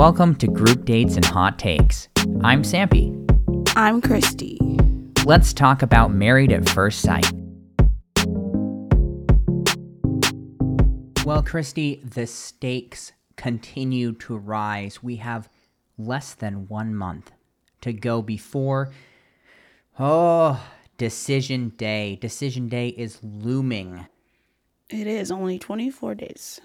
[0.00, 2.08] Welcome to Group Dates and Hot Takes.
[2.42, 3.12] I'm Sampy.
[3.76, 4.58] I'm Christy.
[5.26, 7.30] Let's talk about Married at First Sight.
[11.26, 15.02] Well, Christy, the stakes continue to rise.
[15.02, 15.50] We have
[15.98, 17.32] less than one month
[17.82, 18.92] to go before.
[19.98, 22.16] Oh, decision day.
[22.16, 24.06] Decision day is looming.
[24.88, 26.58] It is only 24 days.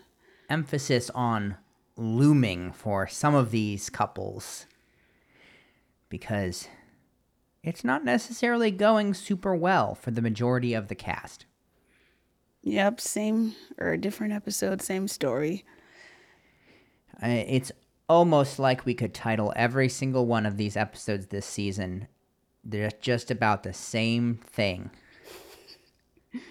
[0.50, 1.58] Emphasis on
[1.98, 4.66] looming for some of these couples
[6.10, 6.68] because
[7.64, 11.46] it's not necessarily going super well for the majority of the cast.
[12.62, 15.66] Yep, same or a different episode, same story.
[17.22, 17.72] Uh, it's
[18.10, 22.08] almost like we could title every single one of these episodes this season.
[22.64, 24.90] They're just about the same thing.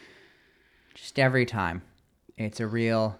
[0.94, 1.82] just every time.
[2.36, 3.18] It's a real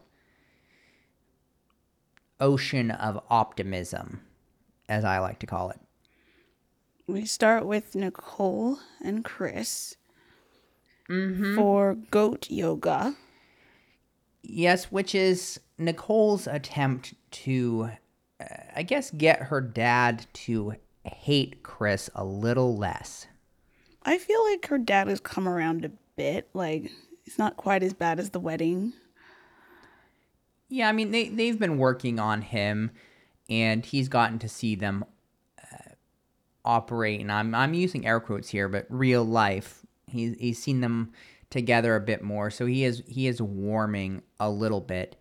[2.40, 4.20] ocean of optimism,
[4.88, 5.80] as I like to call it.
[7.06, 9.96] We start with Nicole and Chris
[11.06, 13.14] for goat yoga.
[14.42, 17.90] Yes, which is Nicole's attempt to,
[18.40, 23.26] uh, I guess, get her dad to hate Chris a little less.
[24.02, 26.48] I feel like her dad has come around a bit.
[26.54, 26.90] Like,
[27.24, 28.92] it's not quite as bad as the wedding.
[30.74, 32.90] Yeah, I mean they they've been working on him,
[33.48, 35.04] and he's gotten to see them
[35.62, 35.92] uh,
[36.64, 37.20] operate.
[37.20, 39.86] And I'm I'm using air quotes here, but real life.
[40.08, 41.12] He's he's seen them
[41.48, 45.14] together a bit more, so he is he is warming a little bit.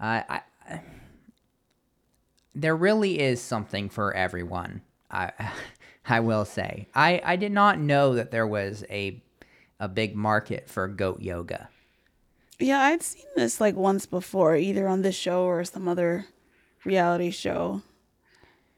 [0.00, 0.40] Uh, I,
[2.54, 4.80] there really is something for everyone.
[5.10, 5.32] I
[6.06, 9.22] I will say I I did not know that there was a
[9.78, 11.68] a big market for goat yoga.
[12.58, 16.26] Yeah, I'd seen this like once before, either on this show or some other
[16.84, 17.82] reality show.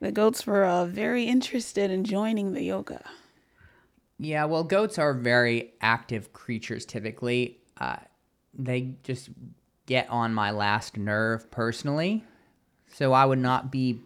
[0.00, 3.02] The goats were uh, very interested in joining the yoga.
[4.18, 7.58] Yeah, well, goats are very active creatures typically.
[7.78, 7.96] Uh,
[8.54, 9.28] they just
[9.86, 12.24] get on my last nerve personally.
[12.88, 14.00] So I would not be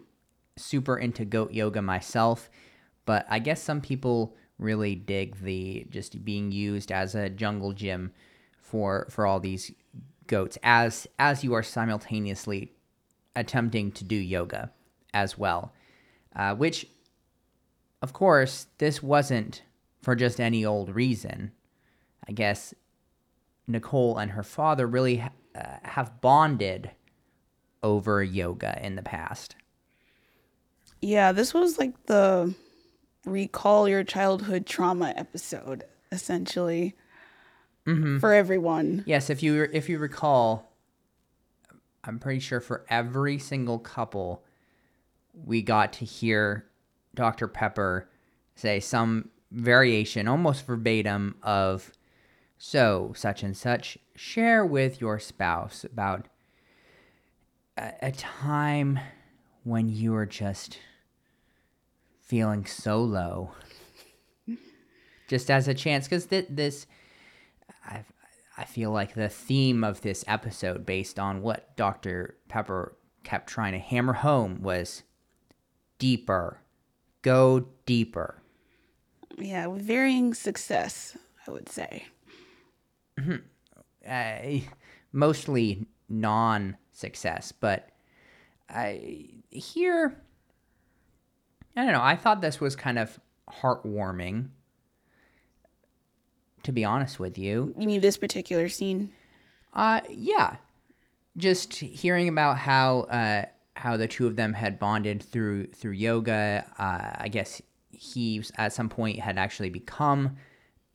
[0.57, 2.49] super into goat yoga myself,
[3.05, 8.11] but I guess some people really dig the just being used as a jungle gym
[8.71, 9.71] for for all these
[10.27, 12.71] goats as as you are simultaneously
[13.35, 14.71] attempting to do yoga
[15.13, 15.73] as well.
[16.33, 16.87] Uh, which
[18.01, 19.61] of course, this wasn't
[20.01, 21.51] for just any old reason.
[22.27, 22.73] I guess
[23.67, 25.21] Nicole and her father really
[25.53, 26.91] uh, have bonded
[27.83, 29.55] over yoga in the past.
[31.01, 32.55] Yeah, this was like the
[33.25, 36.95] recall your childhood trauma episode, essentially,
[37.87, 38.19] Mm-hmm.
[38.19, 39.03] for everyone.
[39.07, 40.71] Yes, if you if you recall,
[42.03, 44.43] I'm pretty sure for every single couple,
[45.33, 46.65] we got to hear
[47.15, 47.47] Dr.
[47.47, 48.09] Pepper
[48.55, 51.91] say some variation, almost verbatim, of
[52.57, 53.97] so such and such.
[54.15, 56.27] Share with your spouse about
[57.77, 58.99] a, a time
[59.63, 60.77] when you were just
[62.19, 63.51] feeling so low.
[65.27, 66.85] just as a chance, because th- this,
[67.85, 68.03] I,
[68.57, 72.37] I feel like the theme of this episode, based on what Dr.
[72.47, 75.03] Pepper kept trying to hammer home, was
[75.99, 76.59] deeper.
[77.21, 78.41] Go deeper.
[79.37, 82.05] Yeah, with varying success, I would say.
[84.09, 84.59] uh,
[85.11, 87.89] mostly non-success, but
[88.69, 90.21] I here
[91.75, 92.03] I don't know.
[92.03, 93.19] I thought this was kind of
[93.49, 94.49] heartwarming.
[96.63, 99.11] To be honest with you, You mean this particular scene?
[99.73, 100.57] uh, yeah,
[101.37, 103.45] just hearing about how uh,
[103.75, 106.65] how the two of them had bonded through through yoga.
[106.77, 107.61] Uh, I guess
[107.91, 110.37] he at some point had actually become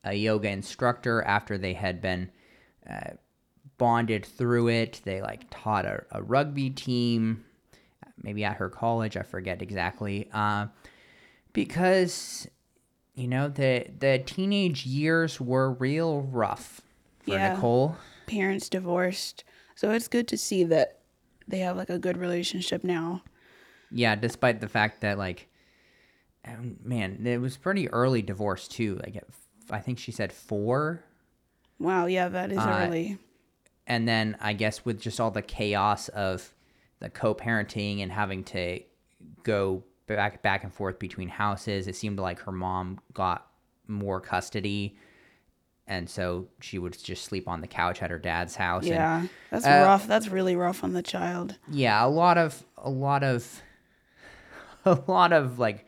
[0.04, 2.30] a yoga instructor after they had been
[2.88, 3.10] uh,
[3.78, 5.00] bonded through it.
[5.04, 7.44] They like taught a, a rugby team,
[8.22, 9.16] maybe at her college.
[9.16, 10.28] I forget exactly.
[10.32, 10.66] Uh,
[11.52, 12.46] because
[13.16, 16.80] you know the the teenage years were real rough
[17.20, 17.54] for Yeah.
[17.54, 17.96] Nicole.
[18.26, 19.42] Parents divorced.
[19.74, 21.00] So it's good to see that
[21.48, 23.22] they have like a good relationship now.
[23.90, 25.48] Yeah, despite the fact that like,
[26.44, 29.00] um, man, it was pretty early divorce too.
[29.02, 29.24] Like, at
[29.70, 31.02] I think she said four,
[31.78, 33.18] Wow, yeah, that is Uh, early.
[33.86, 36.52] and then I guess with just all the chaos of
[37.00, 38.80] the co-parenting and having to
[39.42, 43.46] go back back and forth between houses, it seemed like her mom got
[43.88, 44.96] more custody,
[45.86, 48.82] and so she would just sleep on the couch at her dad's house.
[48.84, 50.06] and- Yeah, that's uh, rough.
[50.06, 51.56] That's really rough on the child.
[51.70, 53.62] yeah, a lot of a lot of
[54.84, 55.86] a lot of like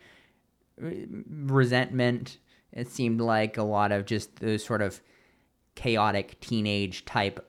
[0.77, 2.37] resentment.
[2.71, 5.01] It seemed like a lot of just those sort of
[5.75, 7.45] chaotic teenage type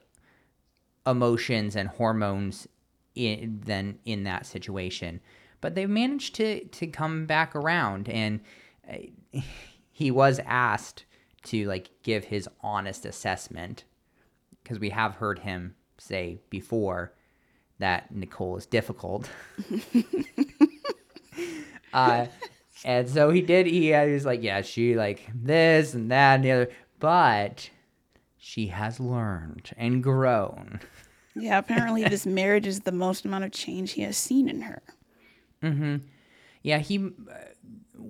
[1.05, 2.67] emotions and hormones
[3.15, 5.19] in then in that situation.
[5.61, 8.41] But they've managed to to come back around, and
[8.91, 8.97] uh,
[9.91, 11.05] he was asked
[11.43, 13.83] to like give his honest assessment
[14.63, 17.13] because we have heard him say before
[17.79, 19.29] that Nicole is difficult.
[21.93, 22.27] uh,
[22.83, 23.67] and so he did.
[23.67, 27.69] He, uh, he was like, yeah, she like this and that and the other, but
[28.37, 30.79] she has learned and grown.
[31.35, 34.81] Yeah, apparently this marriage is the most amount of change he has seen in her.
[35.63, 35.97] Mm-hmm.
[36.63, 36.97] Yeah, he.
[36.97, 38.01] Uh,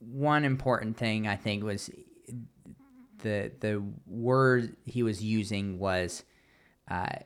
[0.00, 1.90] one important thing I think was
[3.22, 6.24] the the word he was using was
[6.90, 7.16] uh,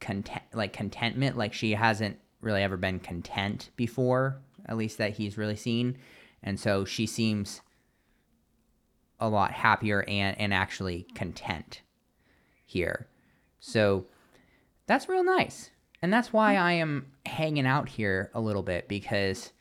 [0.00, 1.36] content, like contentment.
[1.36, 5.98] Like she hasn't really ever been content before, at least that he's really seen,
[6.42, 7.62] and so she seems
[9.18, 11.80] a lot happier and and actually content
[12.66, 13.06] here.
[13.60, 14.06] So
[14.86, 15.70] that's real nice.
[16.02, 19.52] And that's why I am hanging out here a little bit because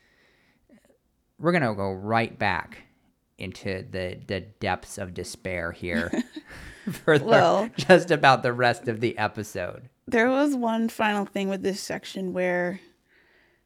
[1.37, 2.83] we're going to go right back
[3.37, 6.11] into the, the depths of despair here
[6.91, 9.89] for the, Well- just about the rest of the episode.
[10.07, 12.81] There was one final thing with this section where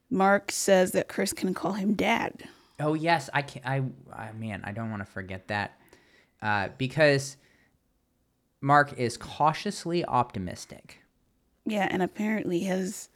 [0.10, 2.44] Mark says that Chris can call him dad.
[2.80, 3.84] Oh yes, I can I,
[4.14, 5.80] I man, I don't want to forget that.
[6.42, 7.38] Uh, because
[8.62, 11.00] Mark is cautiously optimistic.
[11.66, 13.10] Yeah, and apparently his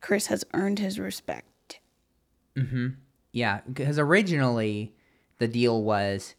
[0.00, 1.80] Chris has earned his respect.
[3.32, 4.94] Yeah, because originally
[5.38, 6.34] the deal was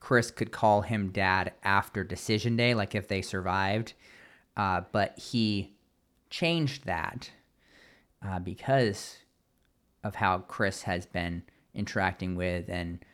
[0.00, 3.94] Chris could call him dad after decision day, like if they survived.
[4.56, 5.74] Uh, but he
[6.30, 7.30] changed that
[8.24, 9.18] uh, because
[10.04, 11.42] of how Chris has been
[11.74, 13.04] interacting with and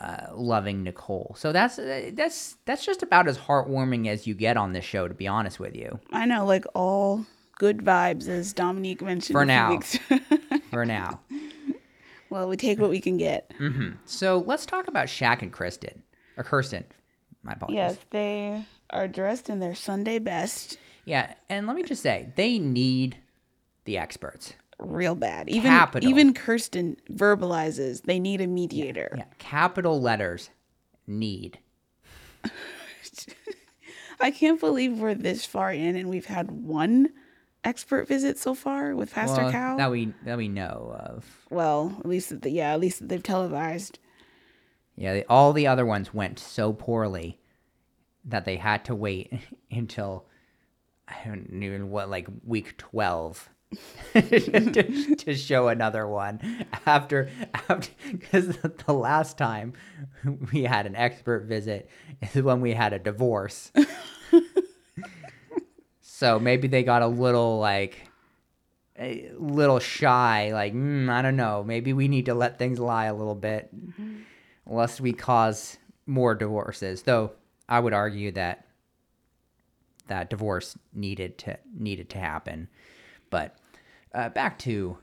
[0.00, 1.34] uh, loving Nicole.
[1.38, 5.08] So that's uh, that's that's just about as heartwarming as you get on this show,
[5.08, 5.98] to be honest with you.
[6.12, 7.26] I know, like all
[7.58, 9.34] good vibes, as Dominique mentioned.
[9.34, 9.78] For now.
[10.70, 11.20] For now.
[12.30, 13.50] well, we take what we can get.
[14.06, 16.02] So let's talk about Shaq and Kristen
[16.36, 16.84] or Kirsten.
[17.42, 17.76] My apologies.
[17.76, 22.58] Yes, they are dressed in their Sunday best, Yeah, and let me just say, they
[22.58, 23.16] need
[23.84, 24.54] the experts.
[24.82, 25.48] Real bad.
[25.48, 26.08] Even Capital.
[26.08, 29.14] even Kirsten verbalizes they need a mediator.
[29.16, 30.50] Yeah, capital letters
[31.06, 31.58] need.
[34.20, 37.08] I can't believe we're this far in and we've had one
[37.64, 39.76] expert visit so far with Pastor Well, Cal.
[39.78, 41.24] that we that we know of.
[41.50, 43.98] well, at least that the, yeah, at least that they've televised.
[44.96, 47.38] Yeah, the, all the other ones went so poorly
[48.24, 49.32] that they had to wait
[49.70, 50.26] until
[51.08, 53.48] I don't even what like week twelve
[54.12, 56.40] to, to show another one
[56.86, 57.30] after
[57.68, 59.72] after because the last time
[60.52, 61.88] we had an expert visit
[62.20, 63.70] is when we had a divorce.
[66.00, 68.08] so maybe they got a little like
[68.98, 71.62] a little shy like mm, i don't know.
[71.64, 73.70] Maybe we need to let things lie a little bit
[74.66, 77.02] lest we cause more divorces.
[77.02, 77.32] Though
[77.68, 78.66] i would argue that
[80.08, 82.68] that divorce needed to needed to happen.
[83.30, 83.56] But
[84.14, 84.98] uh, back to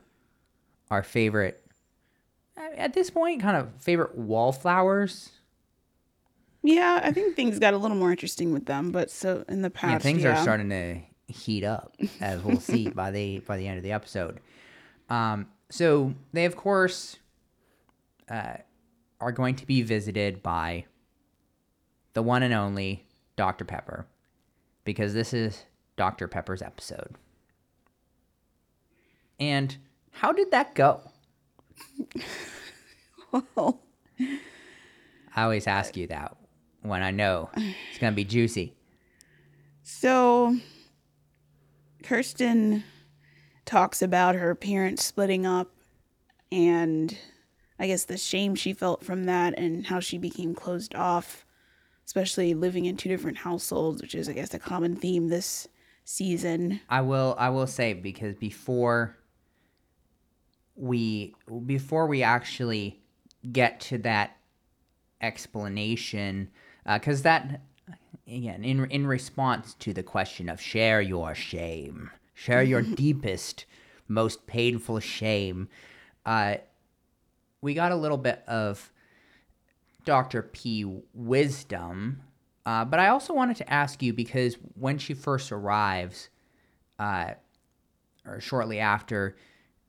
[0.90, 1.62] our favorite
[2.76, 5.30] at this point kind of favorite wallflowers?
[6.62, 9.70] Yeah, I think things got a little more interesting with them, but so in the
[9.70, 10.38] past, yeah things yeah.
[10.38, 13.92] are starting to heat up as we'll see by the by the end of the
[13.92, 14.40] episode.
[15.08, 17.18] Um so they of course
[18.30, 18.54] uh
[19.20, 20.84] are going to be visited by
[22.14, 23.04] the one and only
[23.36, 24.06] dr pepper
[24.84, 25.64] because this is
[25.96, 27.16] dr pepper's episode
[29.38, 29.76] and
[30.10, 31.00] how did that go
[33.32, 33.80] Well,
[35.36, 36.36] i always ask you that
[36.82, 38.74] when i know it's gonna be juicy
[39.82, 40.56] So,
[42.02, 42.84] Kirsten
[43.64, 45.70] talks about her parents splitting up
[46.50, 47.16] and
[47.78, 51.44] I guess the shame she felt from that and how she became closed off,
[52.06, 55.68] especially living in two different households, which is, I guess, a common theme this
[56.04, 56.80] season.
[56.88, 59.17] I will I will say because before
[60.78, 61.34] we
[61.66, 63.00] before we actually
[63.52, 64.36] get to that
[65.20, 66.48] explanation
[66.86, 67.60] because that
[68.26, 73.66] again in in response to the question of share your shame share your deepest
[74.06, 75.68] most painful shame
[76.24, 76.54] uh
[77.60, 78.92] we got a little bit of
[80.04, 80.42] Dr.
[80.42, 82.22] P wisdom
[82.68, 86.28] uh, but I also wanted to ask you because when she first arrives
[86.98, 87.32] uh,
[88.26, 89.38] or shortly after,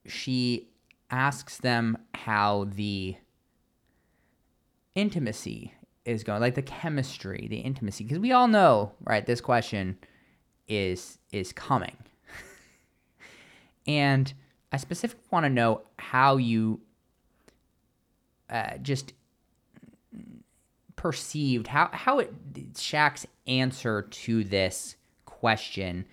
[0.06, 0.69] she
[1.10, 3.16] asks them how the
[4.94, 5.74] intimacy
[6.04, 9.24] is going, like the chemistry, the intimacy, because we all know, right?
[9.26, 9.98] This question
[10.68, 11.96] is is coming,
[13.86, 14.32] and
[14.72, 16.80] I specifically want to know how you
[18.48, 19.12] uh, just
[20.96, 26.04] perceived how how it Shaq's answer to this question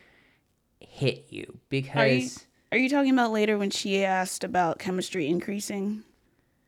[0.79, 6.03] hit you because Are you, talking about later when she asked about chemistry increasing,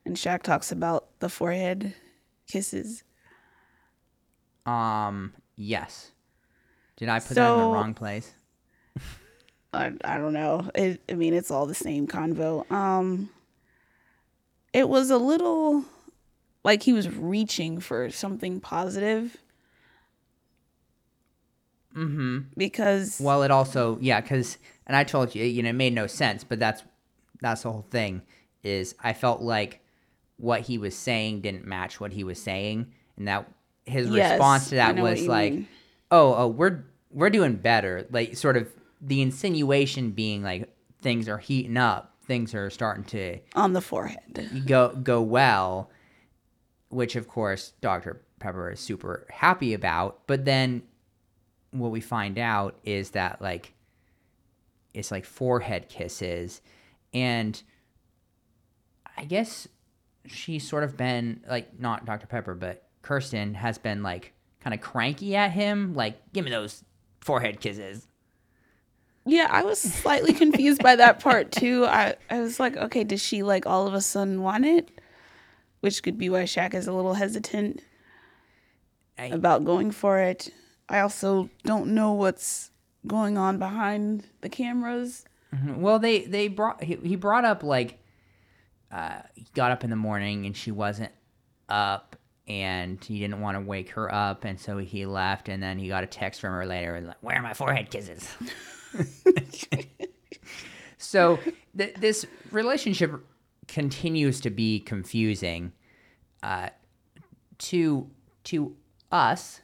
[0.05, 1.93] and Shaq talks about the forehead
[2.47, 3.03] kisses?
[4.65, 6.11] um yes
[6.97, 8.31] did I put that in the wrong place
[9.73, 10.69] I, I don't know.
[10.73, 12.69] It, I mean, it's all the same convo.
[12.71, 13.29] Um,
[14.73, 15.85] it was a little
[16.63, 19.37] like he was reaching for something positive.
[21.99, 22.39] Mm-hmm.
[22.55, 26.07] Because Well, it also yeah, because and I told you, you know, it made no
[26.07, 26.83] sense, but that's
[27.41, 28.21] that's the whole thing.
[28.63, 29.81] Is I felt like
[30.37, 33.49] what he was saying didn't match what he was saying, and that
[33.85, 35.67] his Yes, response to that was like, mean.
[36.11, 38.67] "Oh, oh, we're we're doing better." Like sort of
[39.01, 44.65] the insinuation being like things are heating up, things are starting to on the forehead.
[44.65, 45.89] go go well,
[46.89, 48.21] which of course Dr.
[48.39, 50.19] Pepper is super happy about.
[50.27, 50.83] But then
[51.71, 53.73] what we find out is that like
[54.93, 56.61] it's like forehead kisses,
[57.13, 57.61] and
[59.17, 59.67] I guess
[60.25, 62.27] she's sort of been like not Dr.
[62.27, 66.83] Pepper, but Kirsten has been like kind of cranky at him, like give me those
[67.21, 68.07] forehead kisses.
[69.25, 71.85] Yeah, I was slightly confused by that part too.
[71.85, 74.89] I, I was like, okay, does she like all of a sudden want it?
[75.81, 77.83] Which could be why Shaq is a little hesitant
[79.17, 80.51] I- about going for it.
[80.89, 82.71] I also don't know what's
[83.05, 85.25] going on behind the cameras.
[85.77, 87.99] Well, they they brought he, he brought up like
[88.91, 91.11] uh, he got up in the morning and she wasn't
[91.67, 92.15] up
[92.47, 95.87] and he didn't want to wake her up and so he left and then he
[95.87, 98.27] got a text from her later like where are my forehead kisses
[100.97, 101.37] so
[101.77, 103.11] th- this relationship
[103.67, 105.71] continues to be confusing
[106.41, 106.69] uh,
[107.59, 108.09] to
[108.43, 108.75] to
[109.11, 109.61] us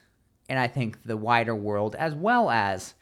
[0.49, 2.93] and I think the wider world as well as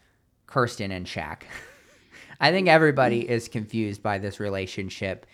[0.47, 1.43] Kirsten and Shaq.
[2.39, 5.25] I think everybody is confused by this relationship.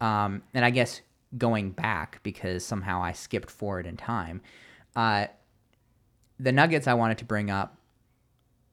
[0.00, 1.00] Um, and I guess
[1.36, 4.40] going back because somehow I skipped forward in time.
[4.96, 5.26] Uh,
[6.40, 7.76] the nuggets I wanted to bring up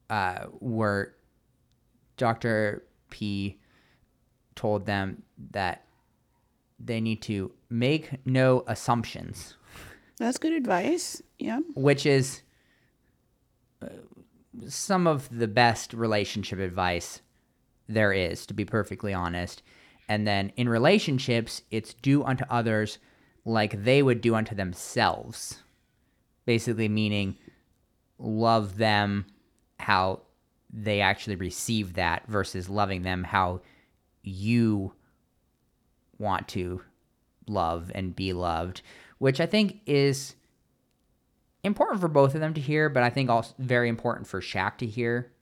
[0.08, 1.14] uh, were
[2.16, 2.84] Dr.
[3.10, 3.58] P
[4.54, 5.84] told them that
[6.78, 9.56] they need to make no assumptions
[10.18, 11.22] That's good advice.
[11.38, 11.60] Yeah.
[11.74, 12.42] which is
[14.68, 17.20] some of the best relationship advice
[17.88, 19.62] there is, to be perfectly honest.
[20.08, 22.98] And then in relationships, it's do unto others
[23.44, 25.62] like they would do unto themselves.
[26.44, 27.36] Basically, meaning
[28.18, 29.26] love them
[29.78, 30.22] how
[30.72, 33.60] they actually receive that versus loving them how
[34.22, 34.92] you
[36.18, 36.82] want to
[37.46, 38.82] love and be loved,
[39.18, 40.34] which I think is
[41.66, 44.78] important for both of them to hear, but I think also very important for Shaq
[44.78, 45.32] to hear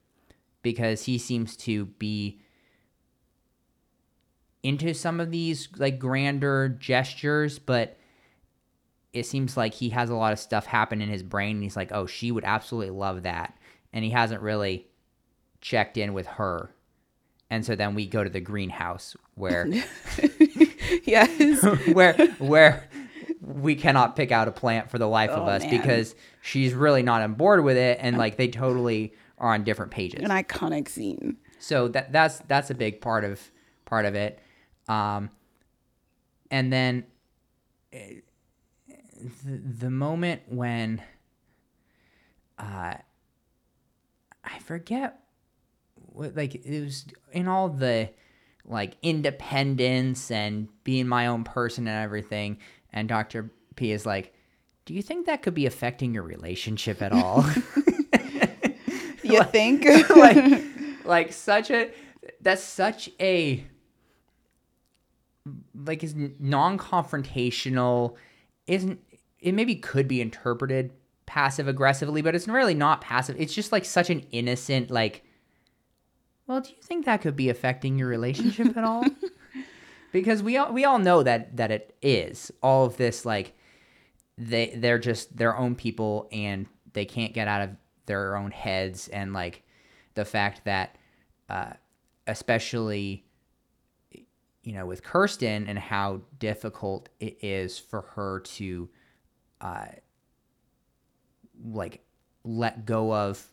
[0.61, 2.41] because he seems to be
[4.63, 7.97] into some of these like grander gestures, but
[9.13, 11.75] it seems like he has a lot of stuff happen in his brain and he's
[11.75, 13.57] like, "Oh, she would absolutely love that."
[13.93, 14.87] And he hasn't really
[15.61, 16.71] checked in with her.
[17.49, 19.67] And so then we go to the greenhouse where
[21.05, 21.63] yes.
[21.93, 22.89] where where
[23.45, 25.69] we cannot pick out a plant for the life of Oh, us man.
[25.79, 29.91] because she's really not on board with it and like they totally are on different
[29.91, 30.23] pages.
[30.23, 31.37] An iconic scene.
[31.59, 33.39] So that that's that's a big part of
[33.85, 34.39] part of it.
[34.87, 35.29] Um
[36.49, 37.05] and then
[37.93, 38.15] eh,
[39.45, 41.01] the, the moment when
[42.57, 42.95] uh
[44.43, 45.19] I forget
[45.95, 48.09] what like it was in all the
[48.67, 52.57] like independence and being my own person and everything
[52.95, 53.51] and Dr.
[53.75, 54.33] P is like
[54.85, 57.43] do you think that could be affecting your relationship at all?
[59.25, 59.85] You think?
[60.15, 60.63] like
[61.03, 61.91] like such a
[62.41, 63.63] that's such a
[65.75, 68.15] like is non-confrontational
[68.65, 68.99] isn't
[69.39, 70.91] it maybe could be interpreted
[71.27, 75.23] passive aggressively but it's really not passive it's just like such an innocent like
[76.47, 79.03] well do you think that could be affecting your relationship at all
[80.15, 82.49] because we all we all know that that it is.
[82.63, 83.53] All of this like
[84.37, 87.69] they they're just their own people and they can't get out of
[88.05, 89.09] their own heads.
[89.09, 89.63] And like
[90.13, 90.97] the fact that
[91.49, 91.73] uh
[92.27, 93.25] especially
[94.63, 98.89] you know, with Kirsten and how difficult it is for her to,
[99.61, 99.85] uh,
[101.63, 102.03] like,
[102.43, 103.45] let go of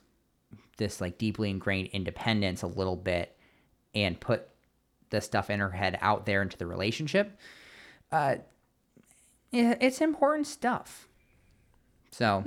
[0.78, 3.37] this like deeply ingrained independence a little bit
[3.95, 4.49] and put
[5.12, 7.38] the stuff in her head out there into the relationship.
[8.11, 8.37] Uh,
[9.52, 11.09] it's important stuff.
[12.11, 12.45] So,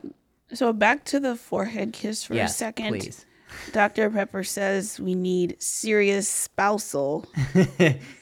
[0.53, 2.89] So back to the forehead kiss for yes, a second.
[2.89, 3.25] please.
[3.71, 4.09] Dr.
[4.09, 7.25] Pepper says we need serious spousal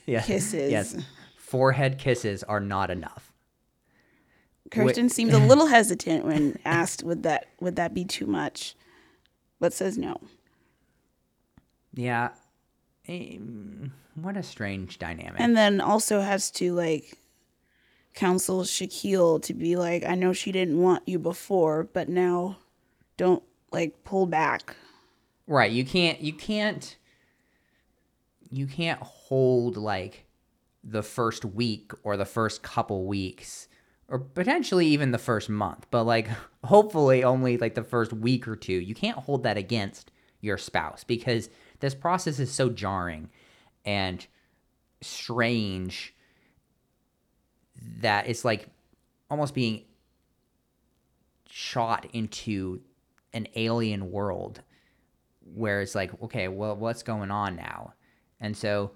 [0.05, 0.21] yeah.
[0.21, 0.71] kisses.
[0.71, 0.95] Yes.
[1.37, 3.31] Forehead kisses are not enough.
[4.69, 8.75] Kirsten seems a little hesitant when asked would that would that be too much,
[9.59, 10.19] but says no.
[11.93, 12.29] Yeah.
[13.05, 15.39] What a strange dynamic.
[15.39, 17.17] And then also has to like
[18.13, 22.57] counsel Shaquille to be like, I know she didn't want you before, but now
[23.17, 24.75] don't like pull back.
[25.47, 25.71] right.
[25.71, 26.95] You can't, you can't,
[28.49, 30.25] you can't hold like
[30.83, 33.67] the first week or the first couple weeks
[34.07, 36.27] or potentially even the first month, but like
[36.63, 38.73] hopefully only like the first week or two.
[38.73, 41.49] You can't hold that against your spouse because
[41.83, 43.29] this process is so jarring
[43.83, 44.25] and
[45.01, 46.15] strange
[47.99, 48.69] that it's like
[49.29, 49.83] almost being
[51.49, 52.79] shot into
[53.33, 54.61] an alien world
[55.53, 57.93] where it's like, okay, well, what's going on now?
[58.39, 58.91] And so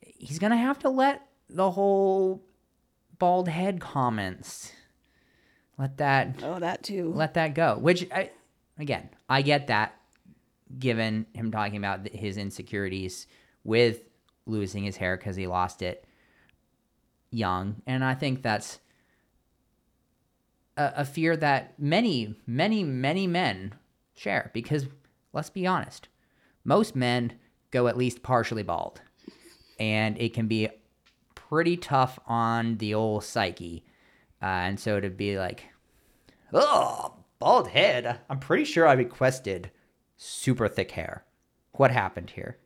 [0.00, 2.42] he's going to have to let the whole
[3.20, 4.72] bald head comments
[5.78, 7.12] let that Oh, that too.
[7.14, 8.30] let that go which I,
[8.78, 9.96] again i get that
[10.78, 13.26] given him talking about his insecurities
[13.64, 14.00] with
[14.46, 16.04] losing his hair because he lost it
[17.30, 18.80] young and i think that's
[20.76, 23.74] a, a fear that many many many men
[24.14, 24.86] share because
[25.32, 26.08] let's be honest
[26.64, 27.32] most men
[27.70, 29.00] go at least partially bald
[29.78, 30.68] and it can be
[31.34, 33.84] pretty tough on the old psyche
[34.42, 35.64] uh, and so to be like
[36.52, 38.20] Oh, bald head.
[38.30, 39.70] I'm pretty sure I requested
[40.18, 41.24] super thick hair.
[41.72, 42.58] What happened here?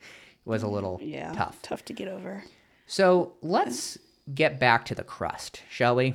[0.00, 1.32] It was a little yeah.
[1.32, 1.60] tough.
[1.62, 2.44] Tough to get over.
[2.86, 3.98] So let's
[4.32, 6.14] get back to the crust, shall we?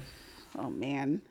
[0.57, 1.21] Oh man.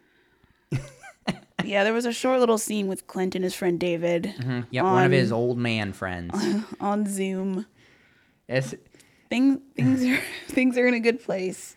[1.64, 4.60] yeah, there was a short little scene with Clint and his friend David mm-hmm.
[4.70, 6.34] Yep, one of his old man friends.
[6.80, 7.64] on Zoom.
[8.48, 8.74] It's,
[9.30, 11.76] Things things are things are in a good place,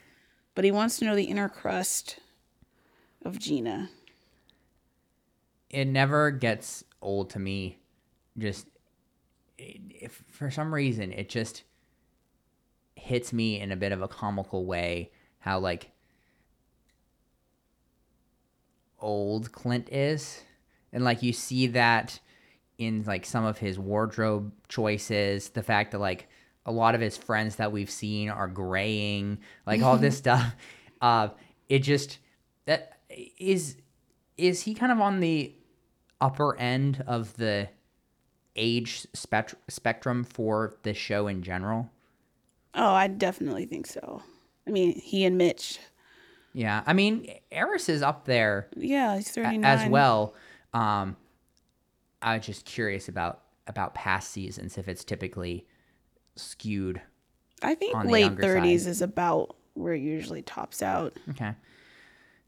[0.55, 2.19] but he wants to know the inner crust
[3.23, 3.89] of Gina.
[5.69, 7.77] it never gets old to me.
[8.37, 8.67] Just
[9.57, 11.63] if for some reason it just
[12.95, 15.91] hits me in a bit of a comical way how like
[18.99, 20.41] old Clint is,
[20.91, 22.19] and like you see that
[22.77, 26.27] in like some of his wardrobe choices, the fact that like
[26.65, 30.55] a lot of his friends that we've seen are graying, like all this stuff.
[31.01, 31.27] Uh,
[31.67, 32.19] it just
[32.65, 32.99] that
[33.37, 33.77] is
[34.37, 35.53] is he kind of on the
[36.23, 37.67] upper end of the
[38.55, 41.91] age spect- spectrum for the show in general?
[42.73, 44.23] Oh, I definitely think so.
[44.67, 45.79] I mean, he and Mitch.
[46.53, 49.65] Yeah, I mean, Eris is up there Yeah, he's a- 39.
[49.65, 50.33] as well.
[50.73, 51.17] Um,
[52.21, 55.65] I was just curious about about past seasons if it's typically
[56.35, 57.01] skewed.
[57.61, 61.13] I think late 30s is about where it usually tops out.
[61.31, 61.53] Okay,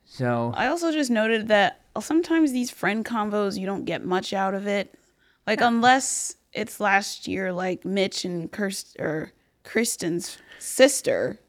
[0.03, 4.53] so I also just noted that sometimes these friend convos, you don't get much out
[4.53, 4.93] of it.
[5.47, 9.31] Like, unless it's last year, like Mitch and Kirst or
[9.63, 11.39] Kristen's sister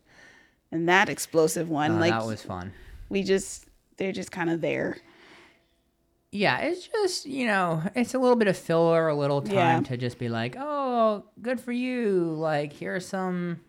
[0.71, 1.93] and that explosive one.
[1.93, 2.73] uh, like, that was fun.
[3.09, 4.99] we just, they're just kind of there.
[6.33, 9.81] Yeah, it's just, you know, it's a little bit of filler, a little time Yeah.
[9.89, 12.25] to just be like, oh, good for you.
[12.37, 13.61] Like, here's some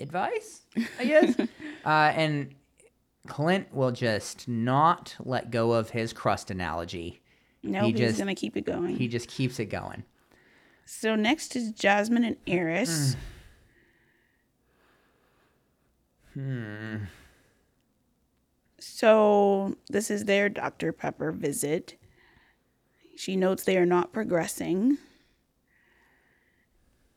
[0.00, 0.62] advice,
[0.98, 1.38] I guess.
[1.86, 2.54] uh, and
[3.26, 7.22] Clint will just not let go of his crust analogy.
[7.62, 8.96] No, He he's just- going to keep it going.
[8.96, 10.04] He just keeps it going.
[10.84, 13.16] so next is Jasmine and Airris.
[16.34, 16.96] Hmm.
[18.78, 20.92] So this is their Dr.
[20.92, 21.94] Pepper visit.
[23.16, 24.98] She notes they are not progressing.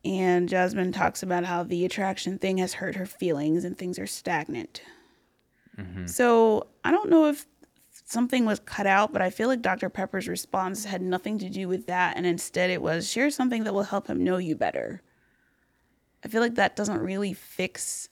[0.06, 4.08] And Jasmine talks about how the attraction thing has hurt her feelings and things are
[4.08, 4.82] stagnant.
[6.08, 7.46] So I don't know if
[8.06, 9.90] something was cut out, but I feel like Dr.
[9.90, 12.16] Pepper's response had nothing to do with that.
[12.18, 15.02] And instead it was share something that will help him know you better.
[16.24, 18.10] I feel like that doesn't really fix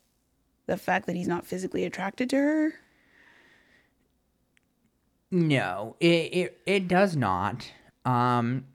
[0.67, 2.73] the fact that he's not physically attracted to her.
[5.31, 7.69] No, it, it it does not.
[8.05, 8.65] Um,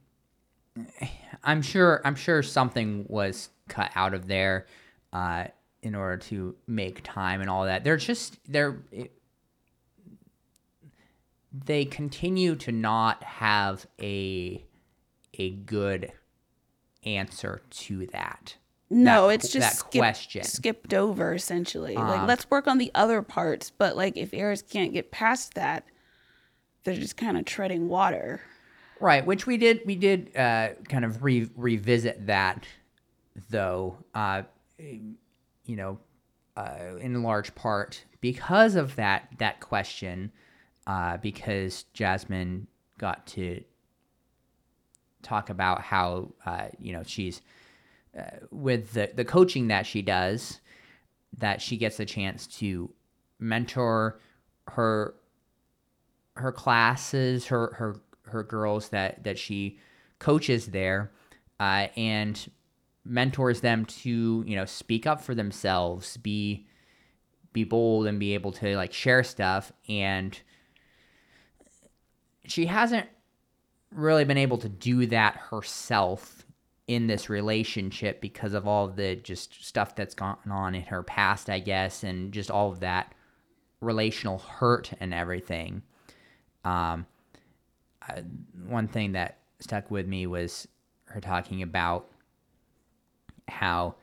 [1.45, 4.67] I'm sure I'm sure something was cut out of there.
[5.13, 5.47] uh,
[5.83, 7.85] in order to make time and all that.
[7.85, 9.13] They're just they're it,
[11.53, 14.65] they continue to not have a
[15.35, 16.13] a good
[17.05, 18.57] answer to that.
[18.93, 20.43] No, that it's just that skip- question.
[20.43, 21.95] skipped over essentially.
[21.95, 25.55] like Um, let's work on the other parts, but like if Airris can't get past
[25.55, 25.85] that,
[26.85, 28.41] they're just kind of treading water.
[28.99, 32.67] Right, which we did we did uh, kind of re- revisit that
[33.49, 34.43] though, uh,
[35.71, 36.01] you know,
[36.57, 40.33] uh, in large part because of that that question,
[40.89, 42.67] uh, because Jasmine
[42.99, 43.63] got to
[45.23, 47.41] talk about how uh, you know she's
[48.19, 50.61] uh, with the the coaching that she does,
[51.39, 52.91] that she gets a chance to
[53.39, 54.21] mentor
[54.67, 55.15] her
[56.35, 59.79] her classes, her her her girls that that she
[60.19, 61.13] coaches there,
[61.61, 62.51] uh, and
[63.11, 66.67] mentors them to you know speak up for themselves, be
[67.53, 69.73] be bold, and be able to like share stuff.
[69.89, 70.39] And
[72.47, 73.09] she hasn't
[73.93, 76.47] really been able to do that herself
[76.87, 81.51] in this relationship because of all the just stuff that's gone on in her past,
[81.51, 83.15] I guess, and just all of that
[83.81, 85.83] relational hurt and everything.
[86.65, 87.07] Um,
[88.03, 88.23] I,
[88.67, 90.69] one thing that stuck with me was
[91.05, 92.10] her talking about
[93.51, 93.97] how,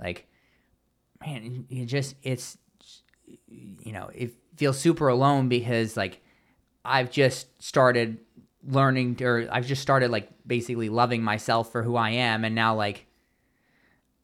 [0.00, 0.26] like,
[1.24, 2.58] man, you just it's,
[3.46, 6.20] you know, it feels super alone because like
[6.84, 8.18] I've just started
[8.66, 12.54] learning to, or I've just started like basically loving myself for who I am, and
[12.54, 13.06] now like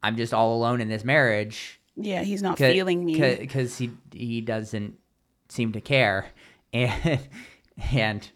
[0.03, 1.79] I'm just all alone in this marriage.
[1.95, 3.19] Yeah, he's not feeling me.
[3.39, 4.97] because he he doesn't
[5.49, 6.27] seem to care.
[6.73, 7.19] And
[7.91, 8.29] and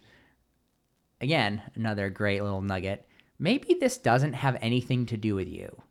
[1.21, 3.07] again another great little nugget.
[3.37, 5.81] Maybe this doesn't have anything to do with you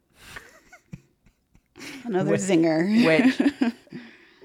[2.04, 3.04] Another Which- zinger.
[3.06, 3.72] which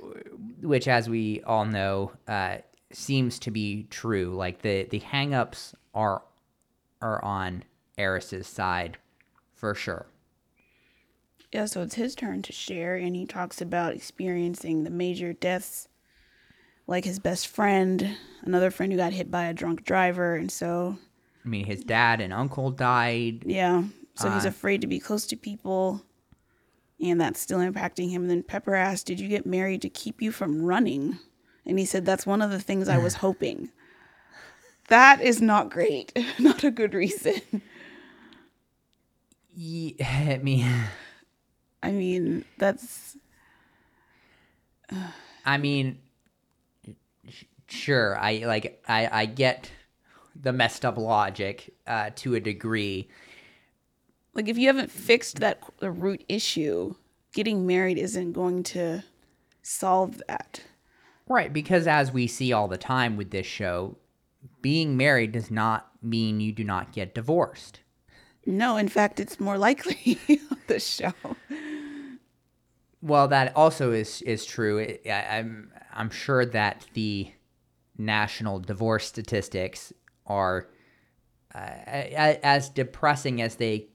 [0.62, 2.58] which as we all know uh
[2.92, 4.34] seems to be true.
[4.36, 6.24] Like the the hangups are
[7.02, 7.64] are on
[7.98, 8.98] Airris's side
[9.54, 10.08] for sure.
[11.52, 15.88] Yeah, so it's his turn to share, and he talks about experiencing the major deaths,
[16.86, 20.98] like his best friend, another friend who got hit by a drunk driver, and so
[21.44, 23.44] I mean his dad and uncle died.
[23.48, 23.84] Yeah,
[24.16, 26.04] so he's Uh, afraid to be close to people,
[27.02, 28.24] and that's still impacting him.
[28.24, 31.20] And then Pepper asked, "Did you get married to keep you from running?"
[31.66, 33.70] And he said, "That's one of the things I was hoping."
[34.88, 36.18] That is not great.
[36.40, 37.42] not a good reason.
[39.54, 40.66] yeah, I mean
[41.82, 43.18] I mean, that's
[45.46, 46.00] I mean,
[47.68, 48.18] sure.
[48.18, 48.84] I like.
[48.88, 49.72] I I get
[50.36, 53.10] the messed up logic uh, to a degree.
[54.34, 56.96] Like if you haven't fixed that the root issue,
[57.34, 59.04] getting married isn't going to
[59.62, 60.62] solve that.
[61.28, 63.98] Right, because as we see all the time with this show,
[64.62, 67.82] being married does not mean you do not get divorced.
[68.46, 71.14] No, in fact, it's more likely on the show.
[73.02, 74.80] Well, that also is is true.
[74.80, 77.32] It, I, I'm I'm sure that the
[77.98, 79.94] national divorce statistics
[80.26, 80.70] are
[81.54, 83.88] uh, as depressing as they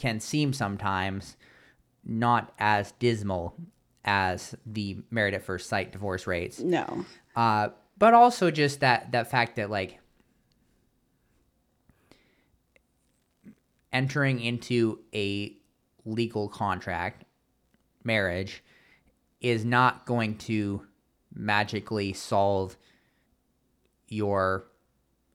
[0.00, 1.36] can seem sometimes,
[2.02, 3.54] not as dismal
[4.02, 6.58] as the married at first sight divorce rates.
[6.58, 7.04] No.
[7.36, 10.00] Uh, but also just that that fact that like
[13.92, 15.54] entering into a
[16.06, 17.26] legal contract
[18.02, 18.64] marriage
[19.42, 20.80] is not going to
[21.34, 22.78] magically solve
[24.08, 24.64] your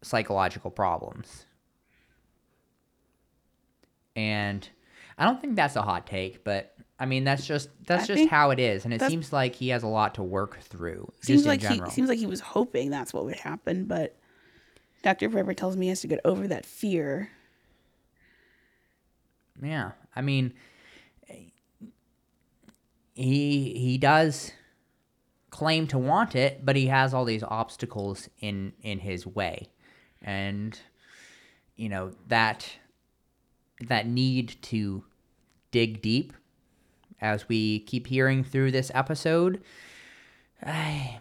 [0.02, 1.46] psychological problems.
[4.16, 4.68] And
[5.18, 8.30] I don't think that's a hot take, but I mean that's just that's I just
[8.30, 11.12] how it is, and it seems like he has a lot to work through.
[11.22, 11.92] Seems just like in he general.
[11.92, 14.16] seems like he was hoping that's what would happen, but
[15.04, 15.30] Dr.
[15.30, 17.30] Pepper tells me he has to get over that fear.
[19.62, 20.54] Yeah, I mean,
[23.14, 24.52] he he does
[25.50, 29.70] claim to want it, but he has all these obstacles in in his way,
[30.22, 30.78] and
[31.76, 32.70] you know that
[33.82, 35.04] that need to
[35.72, 36.34] dig deep,
[37.22, 39.62] as we keep hearing through this episode.
[40.64, 41.20] I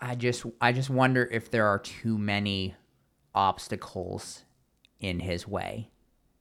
[0.00, 2.74] I just I just wonder if there are too many
[3.34, 4.44] obstacles
[5.00, 5.90] in his way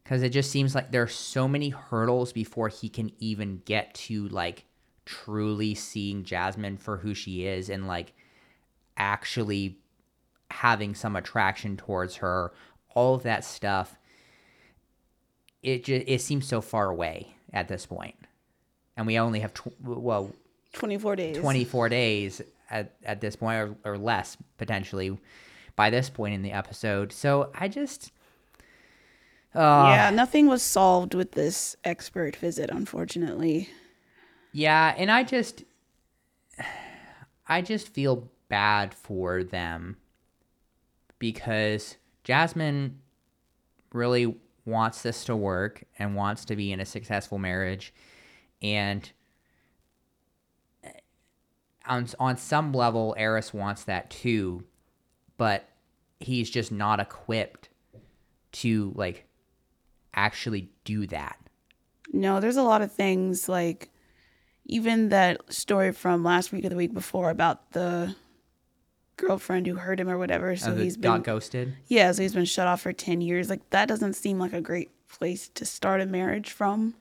[0.03, 4.27] because it just seems like there's so many hurdles before he can even get to
[4.29, 4.65] like
[5.05, 8.13] truly seeing Jasmine for who she is and like
[8.97, 9.77] actually
[10.51, 12.53] having some attraction towards her
[12.93, 13.97] all of that stuff
[15.65, 18.15] it just it seems so far away at this point
[18.95, 20.31] and we only have tw- well
[20.73, 21.37] 24 days.
[21.37, 25.17] 24 days at, at this point or, or less potentially
[25.75, 28.11] by this point in the episode so i just
[29.55, 33.69] uh, yeah, nothing was solved with this expert visit, unfortunately.
[34.51, 35.63] yeah and i just
[37.47, 39.97] i just feel bad for them
[41.17, 42.99] because jasmine
[43.93, 47.93] really wants this to work and wants to be in a successful marriage.
[48.61, 49.09] And
[51.87, 54.63] on on some level Airris wants that too
[55.37, 55.69] but
[56.19, 57.69] he's just not equipped
[58.51, 59.25] to like
[60.13, 61.37] actually do that.
[62.13, 63.89] No, there's a lot of things like
[64.65, 68.15] even that story from last week or the week before about the
[69.17, 70.55] girlfriend who hurt him or whatever.
[70.55, 73.49] So Uh, he's got been ghosted yeah, so he's been shut off for ten years.
[73.49, 76.95] Like that doesn't seem like a great place to start a marriage from.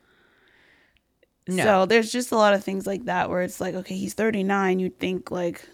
[1.47, 1.63] No.
[1.63, 4.79] So there's just a lot of things like that where it's like, okay, he's 39.
[4.79, 5.69] You'd think like,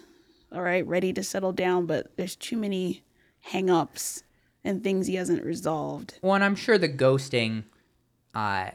[0.51, 3.03] all right, ready to settle down, but there's too many
[3.39, 4.23] hang-ups
[4.65, 6.19] and things he hasn't resolved.
[6.21, 7.63] Well, and I'm sure the ghosting
[8.35, 8.71] uh,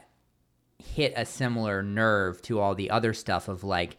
[0.79, 3.97] hit a similar nerve to all the other stuff of like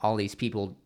[0.00, 0.76] all these people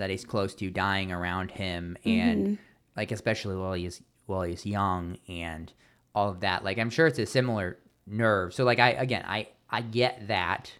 [0.00, 2.58] that he's close to dying around him, and
[2.96, 5.72] like especially while he's while he's young and
[6.14, 6.64] all of that.
[6.64, 8.52] Like I'm sure it's a similar nerve.
[8.54, 10.72] So like I again I I get that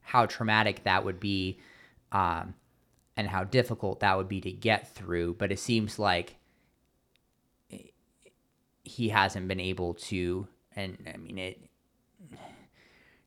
[0.00, 1.58] how traumatic that would be,
[2.12, 2.54] um,
[3.16, 5.34] and how difficult that would be to get through.
[5.34, 6.36] But it seems like
[8.84, 10.46] he hasn't been able to
[10.76, 11.58] and i mean it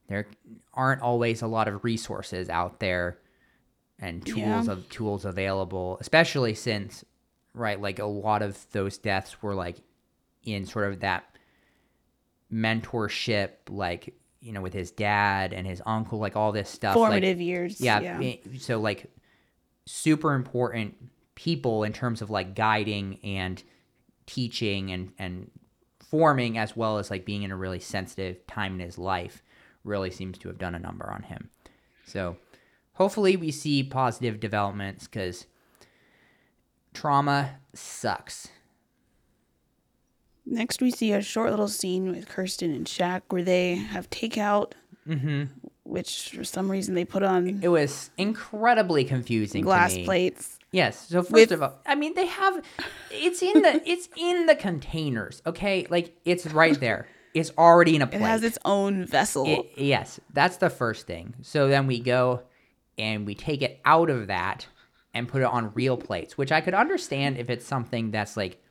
[0.07, 0.27] there
[0.73, 3.17] aren't always a lot of resources out there
[3.99, 4.71] and tools Yeah.
[4.71, 7.03] of tools available especially since
[7.53, 9.77] right like a lot of those deaths were like
[10.43, 11.25] in sort of that
[12.53, 17.07] mentorship like you know with his dad and his uncle like all this stuff like-
[17.09, 17.81] Formative years.
[17.81, 18.21] yeah, Yeah.
[18.21, 19.11] Eh, so like
[19.85, 20.95] super important
[21.35, 23.61] people in terms of like guiding and
[24.25, 25.49] teaching and and
[25.99, 29.43] forming as well as like being in a really sensitive time in his life
[29.83, 31.49] really seems to have done a number on him
[32.05, 32.37] so
[32.97, 35.45] hopefully we see positive developments because
[36.93, 38.49] trauma sucks
[40.49, 44.71] Next, we see a short little scene with Kirsten and Shaq where they have takeout,
[45.07, 45.43] mm-hmm.
[45.83, 50.05] which for some reason they put on it was incredibly confusing glass to me.
[50.05, 50.57] plates.
[50.71, 51.07] Yes.
[51.09, 52.63] So first With- of all, I mean they have
[53.11, 55.85] it's in the it's in the containers, okay?
[55.89, 57.07] Like it's right there.
[57.33, 58.21] It's already in a place.
[58.21, 59.45] It has its own vessel.
[59.45, 61.35] It- yes, that's the first thing.
[61.41, 62.43] So then we go
[62.97, 64.67] and we take it out of that
[65.13, 68.61] and put it on real plates, which I could understand if it's something that's like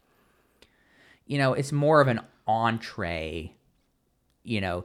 [1.27, 3.53] you know, it's more of an entree,
[4.45, 4.85] you know,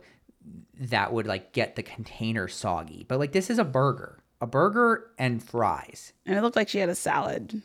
[0.80, 3.06] that would like get the container soggy.
[3.08, 4.18] But like this is a burger.
[4.42, 6.14] A burger and fries.
[6.26, 7.62] and it looked like she had a salad.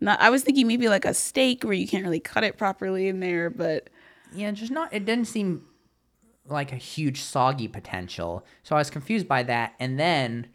[0.00, 3.08] Not, I was thinking maybe like a steak where you can't really cut it properly
[3.08, 3.90] in there, but
[4.32, 4.92] yeah, just not.
[4.94, 5.64] It didn't seem
[6.46, 8.46] like a huge soggy potential.
[8.62, 9.74] So I was confused by that.
[9.78, 10.46] And then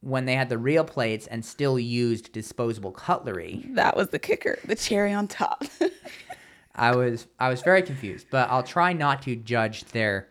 [0.00, 4.58] when they had the real plates and still used disposable cutlery, that was the kicker,
[4.64, 5.64] the cherry on top.
[6.74, 8.26] I was I was very confused.
[8.30, 10.28] But I'll try not to judge their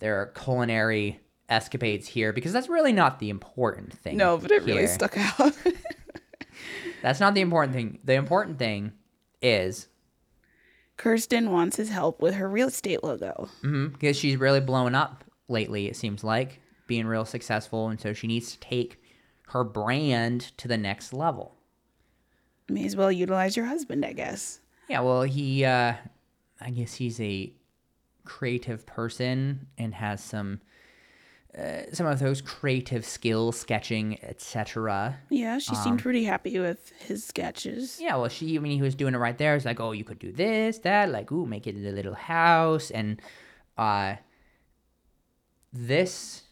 [0.00, 4.16] their culinary escapades here because that's really not the important thing.
[4.16, 5.52] no, but it really stuck out.
[7.02, 7.98] That's not the important thing.
[8.02, 8.92] The important thing
[9.42, 9.88] is
[10.96, 13.48] Kirsten wants his help with her real estate logo.
[13.62, 15.86] Mm-hmm, because she's really blown up lately.
[15.86, 19.02] It seems like being real successful, and so she needs to take
[19.48, 21.54] her brand to the next level.
[22.68, 24.60] May as well utilize your husband, I guess.
[24.88, 25.94] Yeah, well, he, uh,
[26.60, 27.52] I guess he's a
[28.24, 30.60] creative person and has some,
[31.58, 35.18] uh, some of those creative skills, sketching, etc.
[35.28, 37.98] Yeah, she seemed pretty happy with his sketches.
[38.00, 39.54] Yeah, well, she, I mean, he was doing it right there.
[39.56, 42.90] It's like, oh, you could do this, that, like, ooh, make it a little house,
[42.90, 43.20] and,
[43.76, 44.16] uh,
[45.72, 46.43] this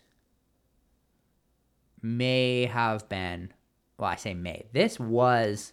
[2.02, 3.52] may have been,
[3.98, 4.66] well, I say may.
[4.72, 5.72] This was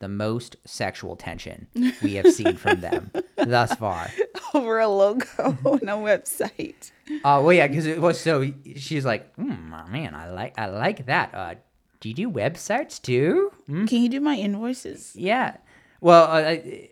[0.00, 1.66] the most sexual tension
[2.02, 4.10] we have seen from them thus far.
[4.54, 5.26] Over a logo
[5.64, 6.90] on a website.
[7.24, 8.50] Uh, well, yeah, because it was so.
[8.76, 11.34] She's like, hmm, man, I like, I like that.
[11.34, 11.54] Uh,
[12.00, 13.52] do you do websites too?
[13.66, 13.86] Hmm?
[13.86, 15.14] Can you do my invoices?
[15.16, 15.56] Yeah.
[16.00, 16.90] Well, uh, I,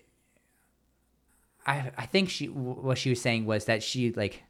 [1.67, 4.43] I I think she what she was saying was that she like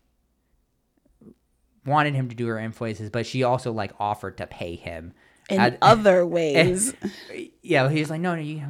[1.86, 5.12] wanted him to do her invoices, but she also like offered to pay him.
[5.48, 6.94] In At- other ways.
[7.62, 8.62] yeah, he's like, no, no, you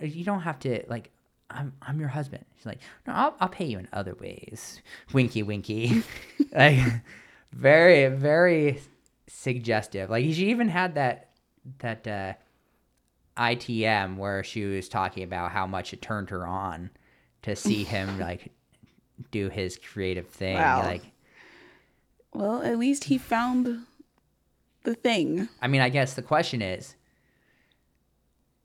[0.00, 1.10] you don't have to like.
[1.50, 2.44] I'm I'm your husband.
[2.56, 4.80] She's like, no, I'll I'll pay you in other ways.
[5.12, 6.02] Winky, winky.
[6.52, 6.78] like,
[7.52, 8.80] very very
[9.28, 10.10] suggestive.
[10.10, 11.30] Like she even had that
[11.78, 12.32] that uh,
[13.36, 16.90] ITM where she was talking about how much it turned her on
[17.42, 18.52] to see him like
[19.30, 20.56] do his creative thing.
[20.56, 20.82] Wow.
[20.82, 21.02] Like
[22.34, 23.86] Well, at least he found
[24.82, 25.48] the thing.
[25.62, 26.96] I mean, I guess the question is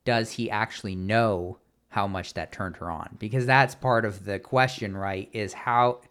[0.06, 3.16] does he actually know how much that turned her on?
[3.20, 5.30] Because that's part of the question, right?
[5.34, 6.02] Is how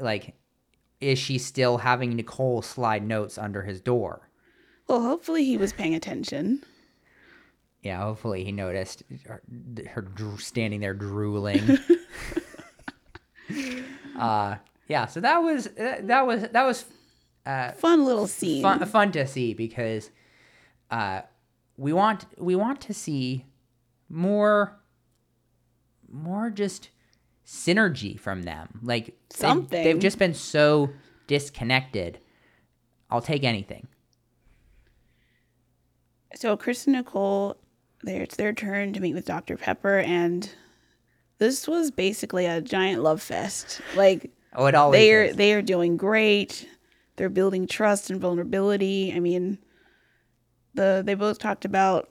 [0.00, 0.34] like
[1.00, 4.28] is she still having Nicole slide notes under his door?
[4.88, 6.64] Well, hopefully he was paying attention.
[7.82, 9.42] Yeah, hopefully he noticed her,
[9.90, 10.08] her
[10.38, 11.78] standing there drooling.
[14.18, 14.56] uh,
[14.88, 16.84] yeah, so that was uh, that was that was
[17.78, 18.60] Fun little scene.
[18.62, 20.10] fun fun to see because
[20.90, 21.22] uh,
[21.78, 23.46] we want we want to see
[24.10, 24.78] more
[26.10, 26.90] more just
[27.46, 28.80] synergy from them.
[28.82, 29.84] Like they've- Something.
[29.84, 30.90] they've just been so
[31.26, 32.18] disconnected.
[33.10, 33.88] I'll take anything.
[36.34, 37.56] So Chris and Nicole,
[38.02, 39.56] there it's their turn to meet with Dr.
[39.56, 40.50] Pepper, and
[41.38, 43.80] this was basically a giant love fest.
[43.96, 45.36] Like Oh, it always they are is.
[45.36, 46.68] they are doing great.
[47.16, 49.12] They're building trust and vulnerability.
[49.14, 49.58] I mean,
[50.74, 52.10] the they both talked about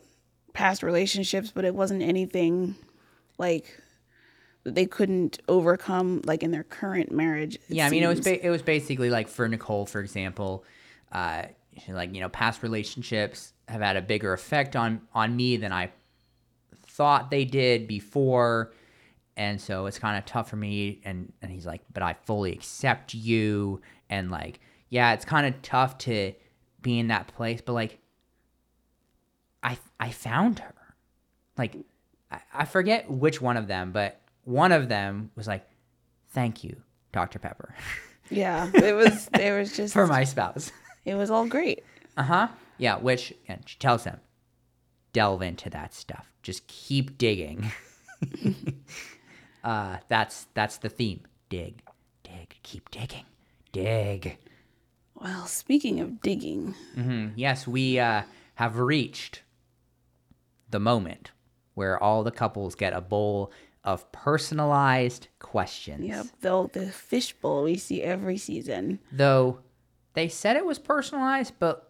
[0.53, 2.75] past relationships, but it wasn't anything
[3.38, 3.79] like
[4.63, 7.60] that they couldn't overcome like in their current marriage.
[7.67, 10.63] yeah, I mean, it was ba- it was basically like for Nicole, for example,
[11.12, 11.43] uh,
[11.89, 15.91] like you know, past relationships have had a bigger effect on on me than I
[16.86, 18.71] thought they did before,
[19.38, 21.00] and so it's kind of tough for me.
[21.06, 25.62] And and he's like, but I fully accept you, and like, yeah, it's kind of
[25.62, 26.34] tough to
[26.82, 28.00] be in that place, but like,
[29.63, 30.73] I I found her,
[31.58, 31.76] like,
[32.32, 35.65] I, I forget which one of them, but one of them was like,
[36.30, 36.76] thank you,
[37.12, 37.39] Dr.
[37.39, 37.73] Pepper.
[38.30, 40.71] yeah, it was there was just for my spouse.
[41.06, 41.84] it was all great.
[42.15, 42.47] Uh huh.
[42.78, 44.19] Yeah, which and she tells him,
[45.13, 46.32] delve into that stuff.
[46.43, 47.71] Just keep digging.
[49.63, 51.22] uh, that's that's the theme.
[51.50, 51.82] Dig,
[52.24, 53.26] dig, keep digging,
[53.72, 54.38] dig.
[55.15, 57.30] Well, speaking of digging, mm-hmm.
[57.36, 58.24] Yes, we uh,
[58.56, 59.41] have reached
[60.70, 61.32] the moment
[61.74, 63.52] where all the couples get a bowl
[63.84, 66.06] of personalized questions.
[66.06, 69.00] yep, the the fishbowl we see every season.
[69.12, 69.60] Though
[70.13, 71.87] they said it was personalized, but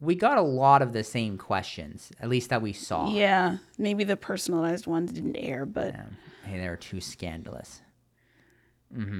[0.00, 3.10] we got a lot of the same questions, at least that we saw.
[3.12, 7.82] Yeah, maybe the personalized ones didn't air, but Um, hey, they were too scandalous.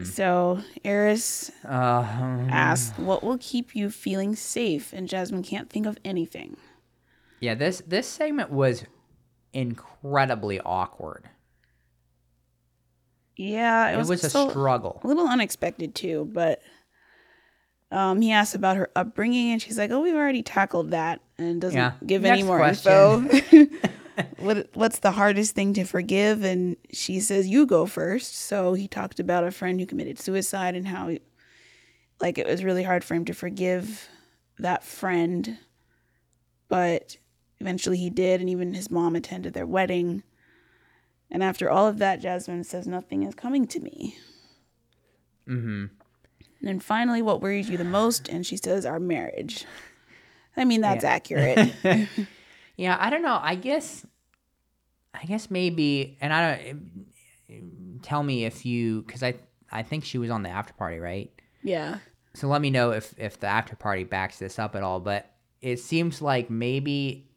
[0.04, 2.02] so Airris Uh,
[2.50, 6.56] asked, "What will keep you feeling safe?" And Jasmine can't think of anything.
[7.40, 8.84] yeah, this this segment was
[9.52, 11.28] incredibly awkward.
[13.36, 15.00] Yeah, it It was, was a so- struggle.
[15.02, 16.60] a little unexpected too, but
[17.90, 21.60] um, he asked about her upbringing, and she's like, "Oh, we've already tackled that," and
[21.60, 21.92] doesn't Yeah.
[22.06, 23.28] give any more question.
[23.30, 23.66] info.
[24.38, 26.44] what What's the hardest thing to forgive?
[26.44, 28.34] And she says, "You go first.
[28.36, 31.16] So he talked about a friend who committed suicide and how,
[32.20, 34.08] like, it was really hard for him to forgive
[34.58, 35.58] that friend,
[36.68, 37.16] but
[37.60, 40.22] eventually he did, and even his mom attended their wedding.
[41.30, 44.16] And after all of that, Jasmine says, "Nothing is coming to me."
[45.48, 45.86] Mm-hmm.
[46.60, 48.28] And then finally, what worries you the most?
[48.28, 49.64] And she says, our marriage.
[50.56, 51.10] I mean, that's Yeah.
[51.12, 51.74] accurate.
[52.76, 53.38] Yeah, I don't know.
[53.42, 54.06] I guess,
[55.12, 58.00] I guess maybe, and I don't.
[58.02, 59.34] Tell me if you, because I
[59.70, 61.30] I think she was on the after party, right?
[61.62, 61.98] yeah.
[62.32, 64.98] So let me know if if the after party backs this up at all.
[64.98, 67.28] But it seems like maybe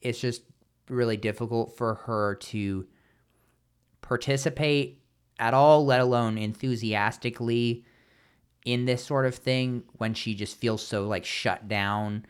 [0.00, 0.42] it's just
[0.88, 2.88] really difficult for her to
[4.02, 5.00] participate
[5.38, 7.84] at all, let alone enthusiastically
[8.66, 12.26] in this sort of thing when she just feels so like shut down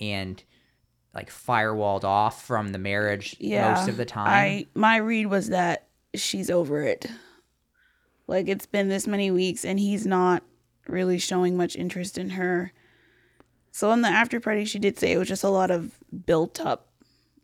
[0.00, 0.42] and
[1.14, 3.70] like firewalled off from the marriage Yeah.
[3.72, 4.26] most of the time.
[4.28, 7.06] I my read was that she's over it.
[8.26, 10.42] Like it's been this many weeks and he's not
[10.88, 12.72] really showing much interest in her.
[13.70, 15.96] So in the after party she did say it was just a lot of
[16.26, 16.88] built up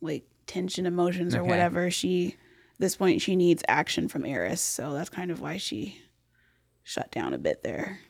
[0.00, 1.48] like tension emotions or Okay.
[1.48, 1.90] whatever.
[1.92, 2.36] She
[2.80, 6.02] this point she needs action from Airris, so that's kind of why she
[6.82, 8.00] shut down a bit there.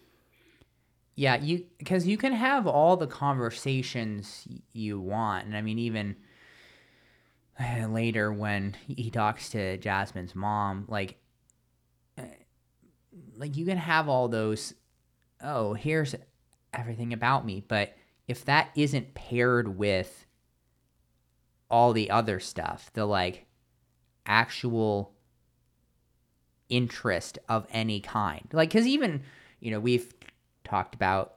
[1.14, 6.16] Yeah, you because you can have all the conversations you want, and I mean even
[7.60, 11.16] uh, later when he talks to Jasmine's mom, like,
[12.16, 12.22] uh,
[13.36, 14.74] like you can have all those.
[15.42, 16.14] Oh, here's
[16.72, 17.94] everything about me, but
[18.26, 20.24] if that isn't paired with
[21.70, 23.46] all the other stuff, the like
[24.24, 25.12] actual
[26.70, 29.22] interest of any kind, like because even
[29.60, 30.12] you know we've
[30.72, 31.34] talked about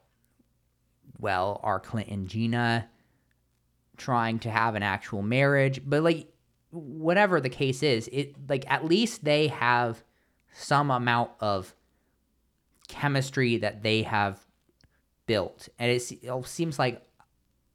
[1.19, 2.89] well, are Clint and Gina
[3.97, 5.81] trying to have an actual marriage?
[5.85, 6.27] But like,
[6.71, 10.03] whatever the case is, it like at least they have
[10.53, 11.73] some amount of
[12.87, 14.39] chemistry that they have
[15.25, 16.01] built, and it,
[16.45, 17.01] seems like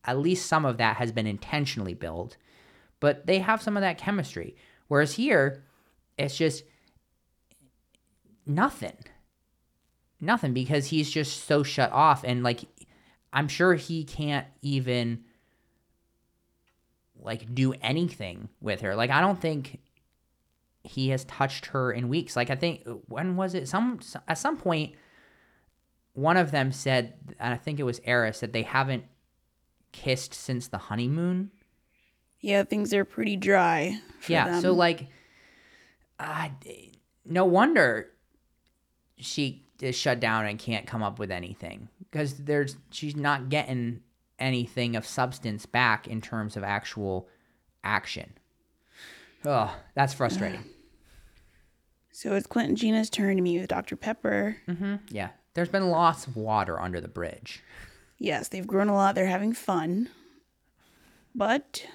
[0.04, 2.36] at least some of that has been intentionally built.
[3.00, 4.56] But they have some of that chemistry,
[4.88, 5.64] whereas here,
[6.16, 6.64] it's just
[8.46, 8.96] nothing
[10.20, 12.24] nothing because he's just so shut off.
[12.24, 12.60] And like
[13.32, 15.24] i'm sure he can't even
[17.18, 18.94] like do anything with her.
[18.94, 19.80] Like i don't think
[20.82, 22.36] he has touched her in weeks.
[22.36, 23.68] Like i think when was it?
[23.68, 24.94] Some at some point
[26.12, 29.04] one of them said and i think it was Airris that they haven't
[29.92, 31.50] kissed since the honeymoon.
[32.40, 33.98] Yeah, things are pretty dry.
[34.20, 35.08] for yeah so like
[36.18, 36.48] uh,
[37.24, 38.10] no wonder
[39.16, 44.01] she is shut down and can't come up with anything because there's she's not getting
[44.39, 47.28] anything of substance back in terms of actual
[47.85, 48.33] action
[49.45, 50.64] oh that's frustrating
[52.12, 53.97] So it's Clint and Gina's turn to meet with Dr.
[53.97, 54.57] Pepper.
[54.68, 54.97] Mm-hmm.
[55.11, 57.62] yeah there's been lots of water under the bridge
[58.22, 59.14] Yes, they've grown a lot.
[59.14, 60.11] They're having fun.
[61.35, 61.87] But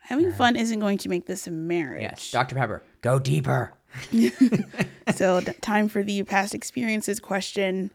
[0.00, 2.00] having fun isn't going to make this a marriage.
[2.02, 3.74] yes dr pepper go deeper
[5.14, 7.90] so time for the past experiences question.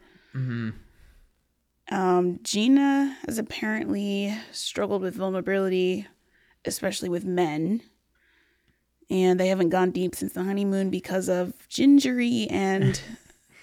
[1.89, 6.07] Um, Gina has apparently struggled with vulnerability,
[6.65, 7.81] especially with men.
[9.09, 12.99] And they haven't gone deep since the honeymoon because of gingery and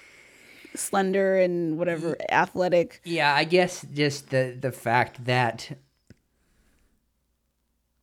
[0.77, 3.01] slender and whatever athletic.
[3.05, 5.77] Yeah, I guess just the the fact that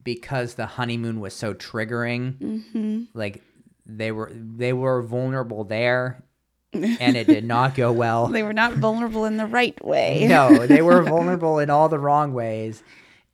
[0.03, 3.43] because the honeymoon was so triggering, like
[3.87, 6.23] they were they were vulnerable there,
[6.73, 8.27] and it did not go well.
[8.27, 10.25] They were not vulnerable in the right way.
[10.29, 12.83] no, they were vulnerable in all the wrong ways,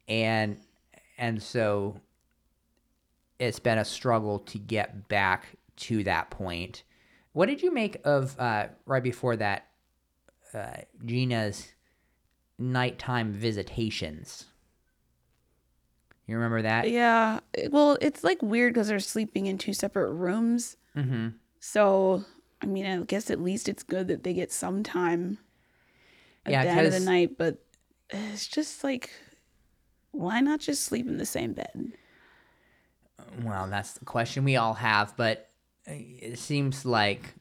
[0.08, 0.58] and
[1.18, 2.00] and so
[3.40, 6.84] it's been a struggle to get back to that point.
[7.34, 9.68] What did you make of uh, right before that
[10.54, 11.74] uh, Gina's
[12.60, 14.46] nighttime visitations?
[16.28, 16.90] You remember that?
[16.90, 17.40] Yeah.
[17.70, 20.78] Well, it's like weird because they're sleeping in two separate rooms.
[20.96, 21.30] Mm-hmm.
[21.60, 22.24] So,
[22.62, 25.38] I mean, I guess at least it's good that they get some time
[26.46, 27.38] at Yeah, the end of the night.
[27.38, 27.58] But
[28.10, 29.10] it's just like,
[30.12, 31.94] why not just sleep in the same bed?
[33.42, 35.50] Well, that's the question we all have, but
[35.88, 37.36] uh, it seems like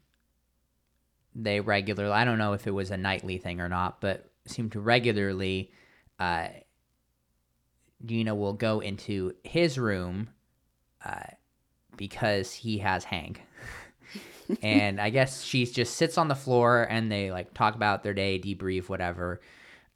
[1.34, 4.70] they regularly, I don't know if it was a nightly thing or not, but seem
[4.70, 5.70] to regularly,
[6.18, 6.48] uh,
[8.04, 10.28] Gina will go into his room
[11.04, 11.22] uh,
[11.96, 13.42] because he has Hank.
[14.62, 18.14] and I guess she just sits on the floor and they like talk about their
[18.14, 19.40] day, debrief, whatever.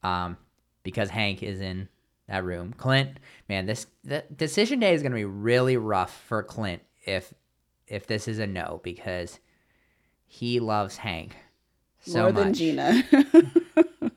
[0.02, 0.36] Um,
[0.82, 1.88] because Hank is in
[2.28, 2.72] that room.
[2.72, 7.32] Clint, man, this the decision day is gonna be really rough for Clint if
[7.86, 9.38] if this is a no because
[10.26, 11.36] he loves Hank
[12.00, 12.44] so More much.
[12.44, 13.04] than Gina.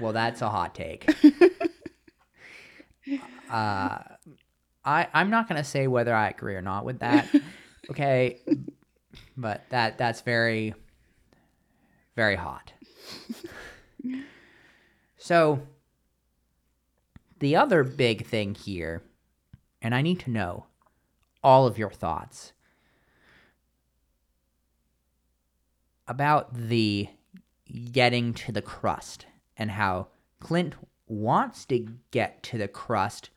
[0.00, 1.06] Well, that's a hot take.
[3.50, 3.98] Uh,
[4.84, 7.28] I I'm not gonna say whether I agree or not with that.
[7.90, 8.38] Okay,
[9.36, 10.74] but that that's very
[12.14, 12.72] very hot.
[15.16, 15.60] so
[17.40, 19.02] the other big thing here,
[19.82, 20.66] and I need to know
[21.42, 22.52] all of your thoughts
[26.06, 27.08] about the
[27.92, 29.26] getting to the crust
[29.56, 30.08] and how
[30.40, 30.74] Clint
[31.06, 33.30] wants to get to the crust,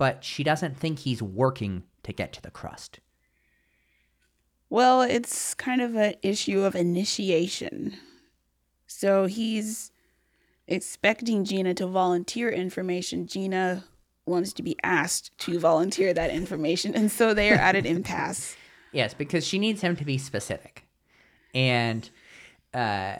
[0.00, 3.00] but she doesn't think he's working to get to the crust.
[4.70, 7.98] well, it's kind of an issue of initiation.
[8.86, 9.92] So he's
[10.66, 13.26] expecting Gina to volunteer information.
[13.26, 13.84] Gina
[14.24, 16.94] wants to be asked to volunteer that information.
[16.94, 18.56] And so they are at an impasse.
[18.92, 20.86] Yes, because she needs him to be specific.
[21.52, 22.08] And
[22.72, 23.16] uh,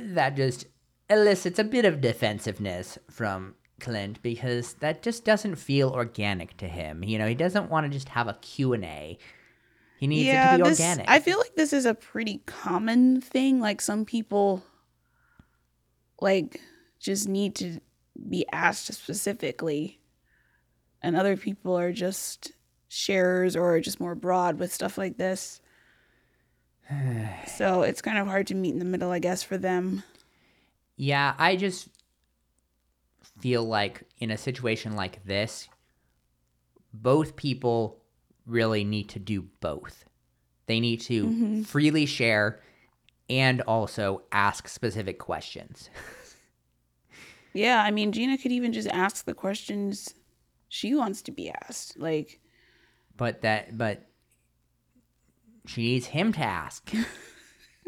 [0.00, 0.66] that just
[1.08, 7.04] elicits a bit of defensiveness from Clint because that just doesn't feel organic to him.
[7.04, 9.18] You know, he doesn't want to just have a Q&A.
[9.98, 11.08] He needs it to be this, organic.
[11.08, 13.60] I feel like this is a pretty common thing.
[13.60, 14.62] Like some people
[16.20, 16.60] like
[16.98, 17.80] just need to
[18.28, 20.00] be asked specifically.
[21.02, 22.52] And other people are just
[22.88, 25.60] sharers or just more broad with stuff like this.
[27.46, 30.02] so it's kind of hard to meet in the middle, I guess, for them.
[30.96, 31.88] Yeah, I just
[33.40, 35.68] feel like in a situation like this,
[36.92, 38.02] both people
[38.46, 40.04] really need to do both.
[40.66, 41.62] They need to mm-hmm.
[41.62, 42.60] freely share
[43.28, 45.90] and also ask specific questions.
[47.56, 50.12] Yeah, I mean, Gina could even just ask the questions
[50.68, 51.98] she wants to be asked.
[51.98, 52.38] Like,
[53.16, 54.10] but that but
[55.64, 56.92] she needs him to ask.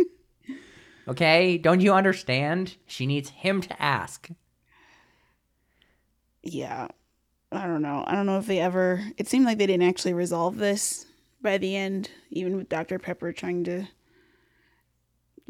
[1.08, 2.78] okay, don't you understand?
[2.86, 4.30] She needs him to ask.
[6.52, 6.88] Yeah,
[7.52, 8.04] I don't know.
[8.06, 9.04] I don't know if they ever.
[9.16, 11.06] It seemed like they didn't actually resolve this
[11.40, 12.98] by the end, even with Dr.
[12.98, 13.86] Pepper trying to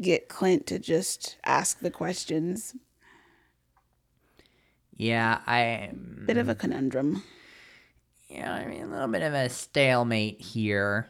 [0.01, 2.75] get Clint to just ask the questions.
[4.95, 5.91] Yeah, I
[6.25, 6.59] Bit of a mm.
[6.59, 7.23] conundrum.
[8.29, 11.07] yeah, I mean a little bit of a stalemate here,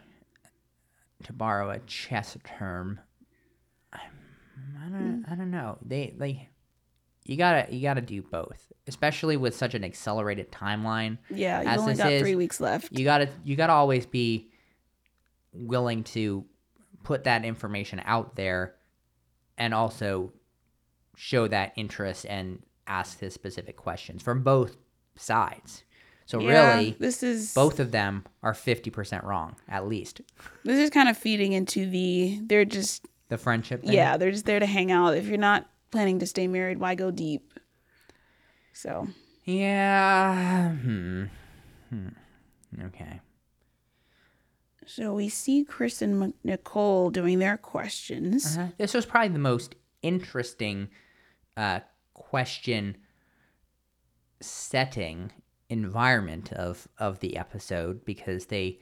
[1.23, 2.99] to borrow a chess term.
[3.91, 5.31] I don't, hmm.
[5.31, 5.77] I don't know.
[5.85, 6.49] They they,
[7.29, 11.19] you gotta you gotta do both, especially with such an accelerated timeline.
[11.29, 12.91] Yeah, you've As only got is, three weeks left.
[12.91, 14.49] You gotta you gotta always be
[15.53, 16.43] willing to
[17.03, 18.73] put that information out there,
[19.59, 20.33] and also
[21.15, 24.75] show that interest and ask the specific questions from both
[25.15, 25.83] sides.
[26.25, 30.21] So Yeah, really, this is both of them are 50% wrong at least
[30.63, 32.39] This is kind of feeding into the.
[32.43, 33.93] They're just the friendship thing.
[33.93, 35.15] yeah, they're just there to hang out.
[35.15, 37.53] If you're not planning to stay married, why go deep?
[38.73, 39.07] So
[39.45, 41.23] yeah hmm.
[41.89, 42.07] hmm.
[42.85, 43.19] okay
[44.85, 48.57] So we see Chris and Nicole doing their questions.
[48.57, 48.69] Uh-huh.
[48.77, 50.89] this was probably the most interesting
[51.57, 51.81] uh,
[52.13, 52.97] question
[54.41, 55.31] setting
[55.69, 58.79] environment of of the episode because they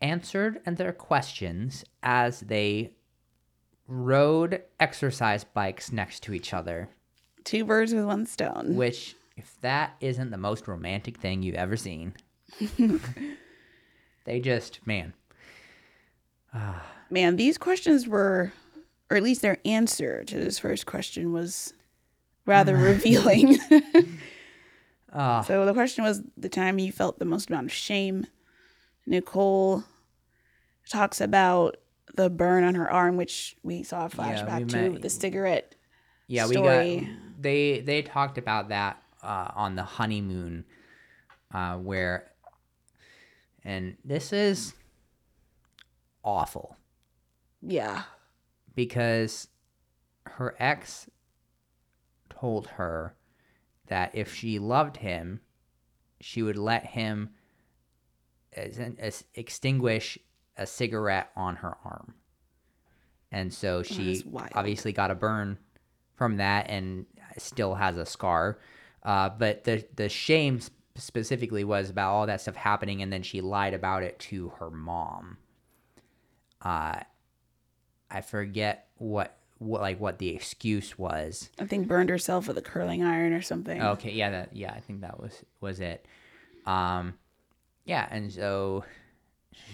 [0.00, 2.92] answered and their questions as they
[3.86, 6.88] rode exercise bikes next to each other
[7.44, 8.76] Two birds with one stone.
[8.76, 12.14] which if that isn't the most romantic thing you've ever seen
[14.24, 15.12] they just man
[17.10, 18.52] Man, these questions were,
[19.10, 21.72] or at least their answer to this first question was
[22.46, 23.58] rather revealing.
[25.14, 25.42] Ah.
[25.42, 28.26] So the question was the time you felt the most amount of shame.
[29.06, 29.84] Nicole
[30.88, 31.76] talks about
[32.14, 35.74] the burn on her arm, which we saw a flashback to met- with the cigarette.
[36.26, 37.06] yeah we got
[37.40, 40.64] they they talked about that uh, on the honeymoon
[41.52, 42.30] uh, where
[43.64, 44.74] and this is
[46.24, 46.76] awful
[47.60, 48.02] Yeah.
[48.74, 49.48] because
[50.26, 51.08] her ex
[52.30, 53.14] told her
[53.86, 55.40] that if she loved him,
[56.20, 57.30] she would let him
[58.56, 60.18] as, as extinguish
[60.56, 62.14] a cigarette on her arm.
[63.30, 64.24] And so she
[64.54, 65.58] obviously got a burn
[66.14, 67.06] from that and
[67.38, 68.58] still has a scar.
[69.02, 70.60] Uh, but the the shame
[70.94, 74.70] specifically was about all that stuff happening, and then she lied about it to her
[74.70, 75.38] mom.
[76.60, 77.00] Uh,
[78.10, 81.50] I forget what what like what the excuse was.
[81.58, 83.80] I think burned herself with a curling iron or something.
[83.80, 86.06] Okay, yeah, that yeah, I think that was was it.
[86.66, 87.14] Um,
[87.84, 88.84] yeah, and so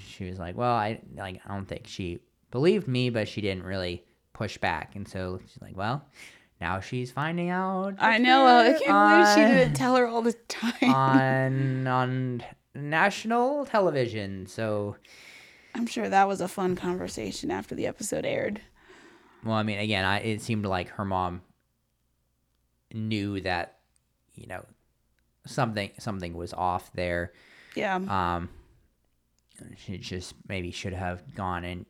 [0.06, 2.20] she was like, "Well, I like I don't think she
[2.50, 6.04] believed me, but she didn't really push back." And so she's like, "Well,
[6.60, 8.46] now she's finding out." I know.
[8.46, 10.94] I can't believe she didn't tell her all the time.
[10.94, 12.42] on on
[12.74, 14.46] national television.
[14.46, 14.96] So,
[15.74, 18.60] I'm sure that was a fun conversation after the episode aired.
[19.44, 21.42] well, I mean, again, I it seemed like her mom
[22.92, 23.78] knew that,
[24.34, 24.64] you know,
[25.46, 27.32] something something was off there.
[27.74, 27.96] Yeah.
[27.96, 28.48] Um,
[29.76, 31.86] she just maybe should have gone and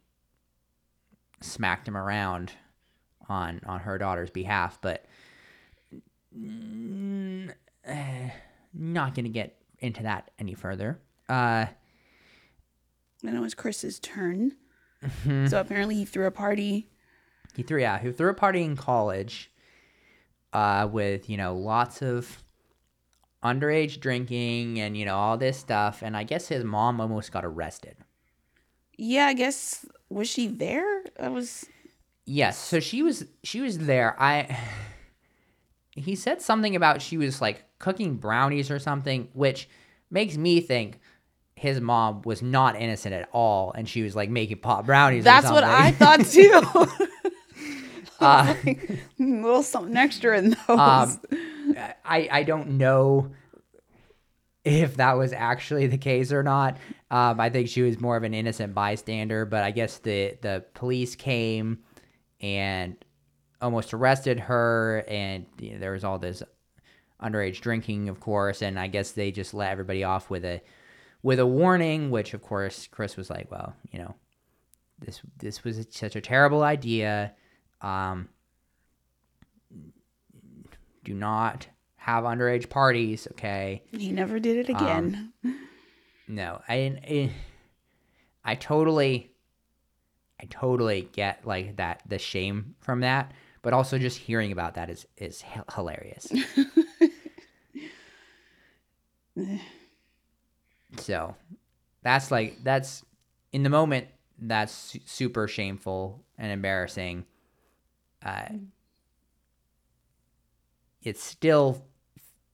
[1.41, 2.53] smacked him around
[3.29, 5.05] on on her daughter's behalf, but
[6.37, 7.53] mm,
[8.75, 11.01] not gonna get into that any further.
[11.29, 11.66] Uh,
[13.23, 14.57] then it was Chris's turn.
[15.05, 15.47] Mm-hmm.
[15.47, 16.91] So apparently he threw a party.
[17.55, 19.51] he threw yeah, he threw a party in college,
[20.53, 22.43] uh, with you know lots of
[23.43, 27.45] underage drinking and you know all this stuff, and I guess his mom almost got
[27.45, 27.97] arrested.
[28.97, 31.05] Yeah, I guess was she there?
[31.20, 31.66] I was
[32.24, 34.14] Yes, so she was she was there.
[34.20, 34.59] I
[35.93, 39.68] he said something about she was like cooking brownies or something, which
[40.11, 41.01] makes me think
[41.55, 45.22] his mom was not innocent at all, and she was like making pot brownies.
[45.22, 47.07] or That's what I thought too.
[48.20, 48.76] Uh, a
[49.20, 50.78] little something extra in those.
[50.78, 51.20] um,
[52.05, 53.33] I I don't know
[54.64, 56.76] if that was actually the case or not.
[57.11, 60.64] Um, I think she was more of an innocent bystander, but I guess the the
[60.74, 61.79] police came
[62.41, 62.97] and
[63.61, 66.43] almost arrested her, and you know, there was all this
[67.22, 70.61] underage drinking, of course, and I guess they just let everybody off with a
[71.22, 74.14] with a warning, which of course Chris was like, well, you know,
[74.99, 77.33] this this was such a terrible idea.
[77.81, 78.29] Um,
[81.09, 83.26] do not have underage parties.
[83.32, 85.32] Okay, He never did it again.
[86.28, 87.30] no, I, I,
[88.44, 89.30] I totally,
[90.40, 93.32] I totally get like that the shame from that,
[93.62, 95.42] but also just hearing about that is is
[95.74, 96.30] hilarious.
[100.98, 101.34] so,
[102.02, 103.02] that's like that's
[103.52, 107.24] in the moment that's su- super shameful and embarrassing.
[108.22, 108.44] Uh,
[111.09, 111.84] it still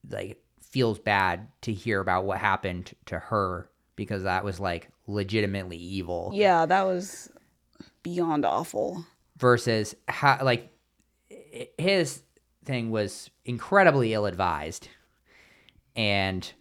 [0.09, 5.77] like feels bad to hear about what happened to her because that was like legitimately
[5.77, 7.31] evil yeah, that was
[8.03, 9.05] beyond awful.
[9.39, 10.71] versus how like
[11.79, 12.23] his
[12.65, 14.89] thing was incredibly ill advised
[15.97, 16.53] and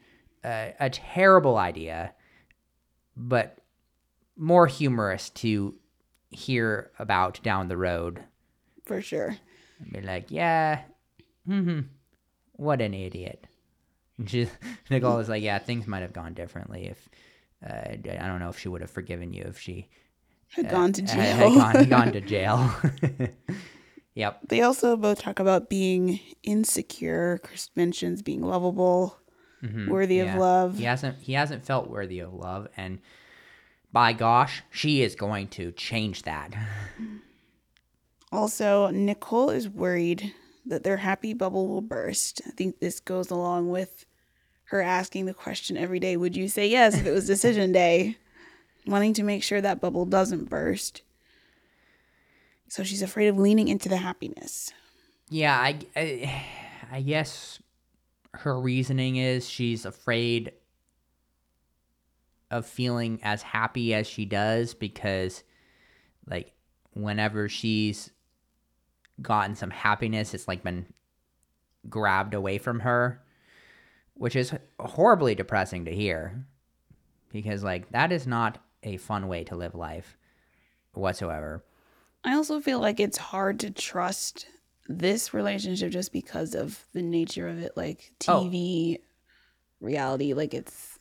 [0.43, 2.13] uh, a terrible idea
[3.15, 3.57] but
[4.35, 5.77] more humorous to
[6.31, 8.21] hear about down the road
[8.85, 9.37] For sure.
[9.79, 10.81] and be like yeah
[11.45, 11.79] hmm
[12.53, 13.45] what an idiot
[14.27, 14.47] she,
[14.89, 17.09] nicole is like yeah things might have gone differently if
[17.67, 19.89] uh, i don't know if she would have forgiven you if she
[20.49, 21.35] Had gone to jail.
[21.35, 22.71] had gone, gone to jail
[24.13, 27.39] yep They also both talk about being insecure.
[27.43, 29.17] Chris mentions being lovable,
[29.61, 30.27] worthy Mm-hmm.
[30.27, 30.33] Yeah.
[30.35, 30.77] of love.
[30.77, 32.99] He hasn't he hasn't felt worthy of love and
[33.91, 36.53] by gosh, she is going to change that.
[38.31, 40.33] Also, Nicole is worried
[40.66, 42.41] that their happy bubble will burst.
[42.47, 44.05] I think this goes along with
[44.66, 48.18] her asking the question every day Would you say yes if it was decision day?
[48.86, 51.03] Wanting to make sure that bubble doesn't burst.
[52.68, 54.74] So she's afraid of leaning into the happiness.
[55.30, 56.45] Yeah, I, I
[56.91, 57.59] I guess
[58.34, 60.51] her reasoning is she's afraid
[62.51, 65.43] of feeling as happy as she does because
[66.28, 66.53] like
[66.93, 68.11] whenever she's
[69.22, 70.86] gotten some happiness it's like been
[71.89, 73.22] grabbed away from her
[74.16, 76.45] which is horribly depressing to hear
[77.32, 80.18] because like that is not a fun way to live life
[80.93, 81.64] whatsoever
[82.26, 84.45] I also feel like it's hard to trust
[84.88, 88.43] this relationship just because of the nature of it, like Oh.
[88.45, 88.99] TV
[89.82, 90.34] reality.
[90.34, 90.99] Like it's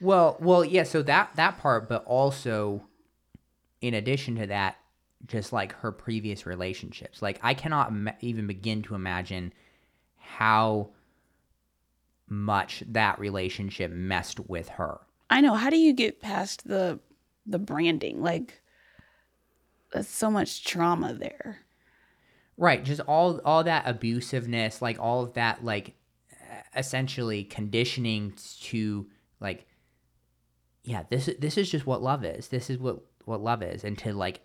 [0.00, 0.82] Well, well, yeah.
[0.82, 2.82] So that that part, but also,
[3.80, 4.76] in addition to that,
[5.26, 9.52] just like her previous relationships, like I cannot ima- even begin to imagine
[10.18, 10.90] how
[12.28, 15.00] much that relationship messed with her.
[15.30, 15.54] I know.
[15.54, 17.00] How do you get past the
[17.46, 18.22] the branding?
[18.22, 18.62] Like
[19.92, 21.60] that's so much trauma there.
[22.56, 25.94] Right, just all all that abusiveness, like all of that, like
[26.76, 29.06] essentially conditioning to
[29.40, 29.66] like,
[30.82, 32.48] yeah, this this is just what love is.
[32.48, 34.40] This is what what love is, and to like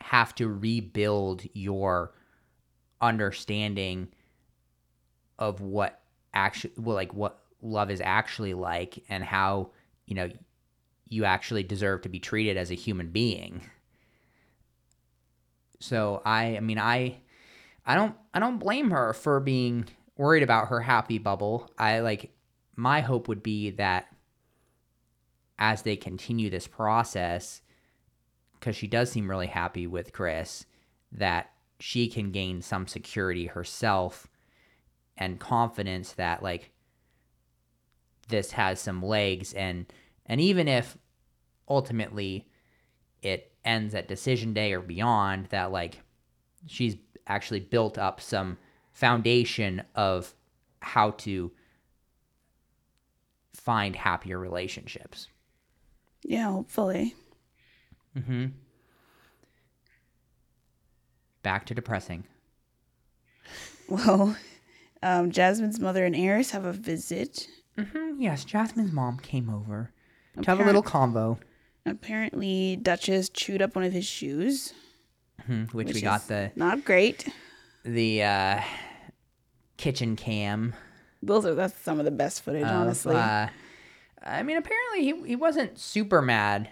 [0.00, 2.12] have to rebuild your
[3.00, 4.08] understanding
[5.38, 6.00] of what
[6.34, 9.70] actually, well, like what love is actually like, and how
[10.06, 10.28] you know
[11.08, 13.62] you actually deserve to be treated as a human being.
[15.80, 17.20] So I I mean I
[17.84, 19.86] I don't I don't blame her for being
[20.16, 21.70] worried about her happy bubble.
[21.78, 22.32] I like
[22.76, 24.06] my hope would be that
[25.58, 27.60] as they continue this process
[28.60, 30.66] cuz she does seem really happy with Chris
[31.12, 34.28] that she can gain some security herself
[35.16, 36.70] and confidence that like
[38.28, 39.86] this has some legs and
[40.26, 40.96] and even if
[41.68, 42.48] ultimately
[43.22, 46.00] it ends at decision day or beyond that like
[46.66, 46.96] she's
[47.26, 48.56] actually built up some
[48.92, 50.34] foundation of
[50.80, 51.50] how to
[53.54, 55.28] find happier relationships
[56.22, 57.14] Yeah, hopefully.
[58.16, 58.46] Mm-hmm.
[61.42, 62.24] Back to depressing.
[63.88, 64.36] Well,
[65.02, 67.48] um, Jasmine's mother and Airris have a visit.
[67.76, 68.20] mm-hmm.
[68.20, 69.90] Yes jasmine's mom came over.
[70.40, 71.38] To have a little convo
[71.84, 74.74] Apparently, Duchess chewed up one of his shoes,
[75.48, 77.26] mhm, which, which we got the not great.
[77.84, 78.60] the uh
[79.76, 80.72] kitchen cam.
[81.20, 83.16] Those are that's some of the best footage, of, honestly.
[83.16, 83.48] uh,
[84.22, 86.68] i mean apparently he, he wasn't super mad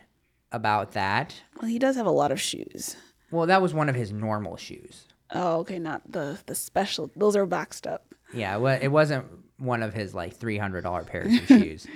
[0.52, 2.96] about that well, he does have a lot of shoes.
[3.30, 7.10] well that was one of his normal shoes Oh, okay, not the the special.
[7.14, 8.14] Those are boxed up.
[8.32, 9.26] Yeah, it, wa- it wasn't
[9.58, 11.86] one of his like three hundred dollar pairs of shoes.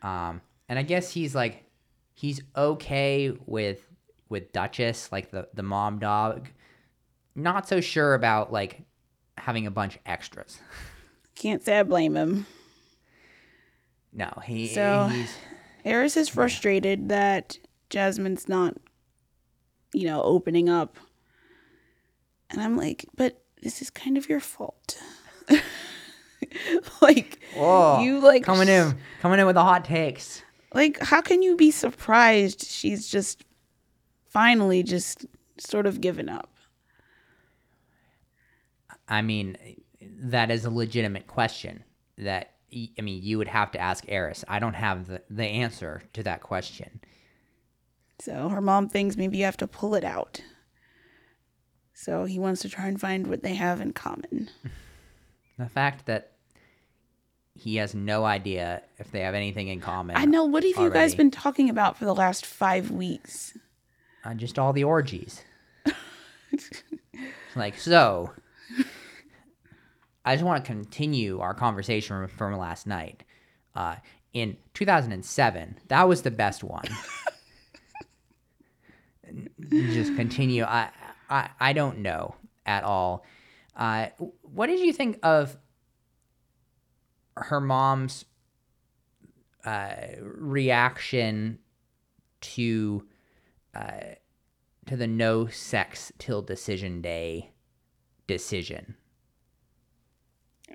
[0.00, 1.62] Um, and I guess he's like,
[2.14, 3.86] he's okay with
[4.30, 6.48] with Duchess, like the the mom dog.
[7.34, 8.80] Not so sure about like
[9.36, 10.58] having a bunch of extras.
[11.34, 12.46] Can't say I blame him.
[14.10, 15.34] No, he So- he's
[15.84, 17.58] Airris is frustrated that
[17.90, 18.76] Jasmine's not,
[19.92, 20.96] you know, opening up.
[22.50, 24.98] And I'm like, but this is kind of your fault.
[27.02, 30.42] like Whoa, you like coming in, coming in with the hot takes.
[30.72, 33.44] like how can you be surprised she's just
[34.28, 35.26] finally just
[35.58, 36.50] sort of given up?
[39.08, 39.56] I mean,
[40.00, 41.84] that is a legitimate question.
[42.18, 44.44] That I mean, you would have to ask Airris.
[44.46, 47.00] I don't have the, the answer to that question.
[48.20, 50.40] So her mom thinks maybe you have to pull it out.
[51.94, 54.50] So he wants to try and find what they have in common.
[55.58, 56.32] The fact that
[57.54, 60.16] he has no idea if they have anything in common.
[60.16, 60.44] I know.
[60.44, 63.56] What have you guys been talking about for the last five weeks?
[64.24, 65.44] Uh, just all the orgies.
[67.56, 68.32] like, so,
[70.24, 73.24] I just want to continue our conversation from, from last night.
[73.74, 73.96] Uh,
[74.32, 76.84] in 2007, that was the best one.
[79.70, 80.64] just continue.
[80.64, 80.90] I,
[81.28, 82.34] I, I don't know
[82.66, 83.24] at all.
[83.76, 84.06] Uh,
[84.42, 85.56] what did you think of
[87.36, 88.24] her mom's
[89.64, 91.58] uh, reaction
[92.40, 93.06] to
[93.74, 94.00] uh,
[94.86, 97.52] to the no sex till decision day
[98.26, 98.96] decision.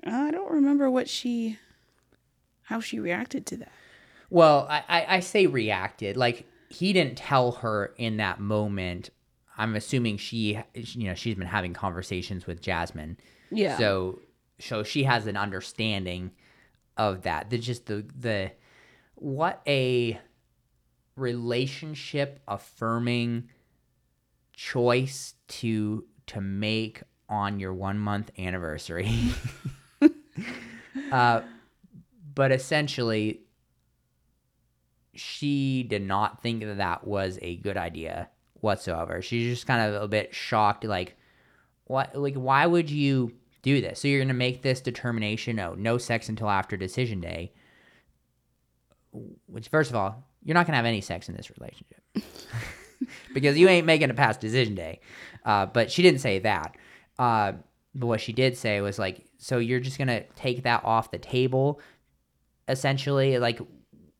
[0.04, 1.58] I don't remember what she,
[2.62, 3.72] how she reacted to that.
[4.30, 6.16] Well, I, I, I say reacted.
[6.16, 9.10] Like he didn't tell her in that moment.
[9.58, 13.18] I'm assuming she, you know, she's been having conversations with Jasmine.
[13.50, 13.78] Yeah.
[13.78, 14.20] So,
[14.58, 16.32] so she has an understanding
[16.96, 17.50] of that.
[17.50, 18.52] The just the the
[19.14, 20.20] what a
[21.16, 23.48] relationship affirming
[24.52, 29.10] choice to to make on your one month anniversary.
[31.12, 31.42] uh,
[32.34, 33.40] but essentially,
[35.18, 38.28] she did not think that that was a good idea
[38.60, 39.22] whatsoever.
[39.22, 41.16] She's just kind of a bit shocked, like,
[41.84, 44.00] what, like, why would you do this?
[44.00, 45.58] So you're gonna make this determination?
[45.58, 47.52] Oh, no sex until after decision day.
[49.46, 52.00] Which, first of all, you're not gonna have any sex in this relationship
[53.34, 55.00] because you ain't making it past decision day.
[55.44, 56.76] Uh, but she didn't say that.
[57.18, 57.52] Uh,
[57.94, 61.18] but what she did say was like, so you're just gonna take that off the
[61.18, 61.80] table,
[62.68, 63.38] essentially.
[63.38, 63.60] Like,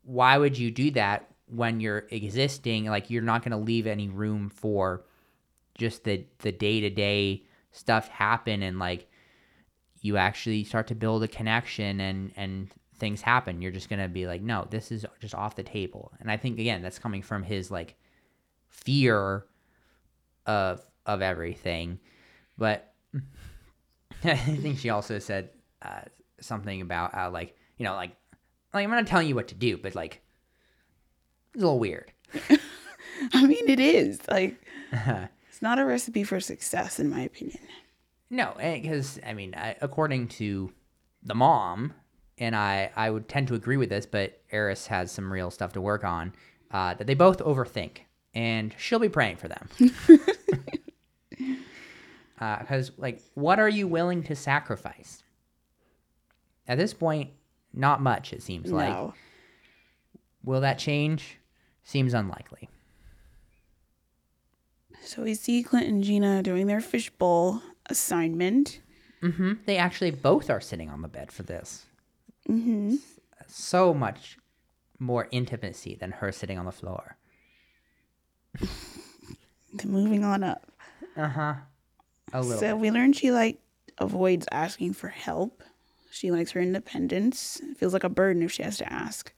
[0.07, 2.87] why would you do that when you're existing?
[2.87, 5.05] Like, you're not gonna leave any room for
[5.77, 7.43] just the the day to day
[7.73, 9.07] stuff happen and like
[10.01, 13.61] you actually start to build a connection and and things happen.
[13.61, 16.13] You're just gonna be like no this is just off the table.
[16.21, 17.97] And i think again that's coming from his like
[18.69, 19.45] fear
[20.47, 21.99] of of everything.
[22.57, 22.95] But
[24.25, 25.51] i think she also said
[25.83, 26.03] uh,
[26.41, 28.17] something about how like you know like
[28.77, 30.21] like i'm not telling you what to do but like
[31.55, 32.13] it's a little weird
[33.33, 34.57] I mean, it is like
[34.93, 37.61] it's not a recipe for success, in my opinion.
[38.31, 40.73] No, because I mean, I, according to
[41.23, 41.95] the mom,
[42.39, 45.73] and I, I would tend to agree with this, but Airris has some real stuff
[45.75, 46.33] to work on.
[46.71, 47.99] Uh, that they both overthink,
[48.35, 49.69] and she'll be praying for them.
[52.39, 55.23] Because, like, what are you willing to sacrifice?
[56.69, 57.31] At this point,
[57.77, 58.33] not much.
[58.33, 58.97] It seems like.
[60.43, 61.39] Will that change?
[61.85, 62.69] Seems unlikely.
[65.03, 68.81] so we see Clint and Gina doing their fishbowl assignment.
[69.21, 71.85] hmm They actually both are sitting on the bed for this.
[72.47, 72.97] hmm
[73.47, 74.37] So much
[74.99, 77.17] more intimacy than her sitting on the floor.
[79.85, 80.71] Moving on up.
[81.17, 81.55] Uh huh.
[82.33, 82.59] A little.
[82.59, 83.59] So we learned she like
[83.99, 85.63] avoids asking for help.
[86.17, 87.61] She likes her independence.
[87.63, 89.33] It feels like a burden if she has to ask.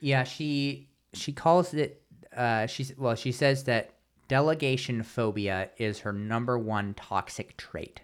[0.00, 2.02] yeah, she she calls it.
[2.34, 3.14] Uh, she's well.
[3.14, 3.94] She says that
[4.28, 8.00] delegation phobia is her number one toxic trait.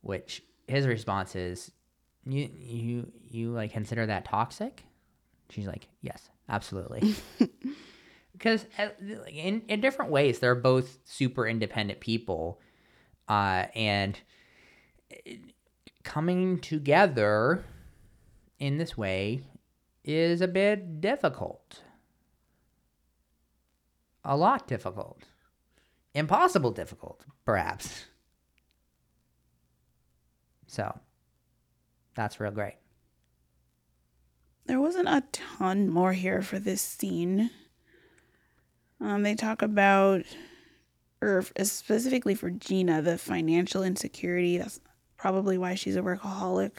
[0.00, 1.70] Which his response is,
[2.26, 4.84] "You you you like consider that toxic?"
[5.50, 7.14] She's like, "Yes, absolutely."
[8.32, 8.88] because uh,
[9.28, 12.60] in in different ways, they're both super independent people,
[13.28, 14.18] uh, and
[16.02, 17.64] coming together
[18.58, 19.42] in this way
[20.04, 21.82] is a bit difficult.
[24.24, 25.22] A lot difficult.
[26.14, 28.04] Impossible difficult, perhaps.
[30.66, 30.98] So,
[32.14, 32.76] that's real great.
[34.66, 37.50] There wasn't a ton more here for this scene.
[39.00, 40.22] Um, they talk about,
[41.20, 44.58] or specifically for Gina, the financial insecurity.
[44.58, 44.80] That's
[45.22, 46.72] probably why she's a workaholic.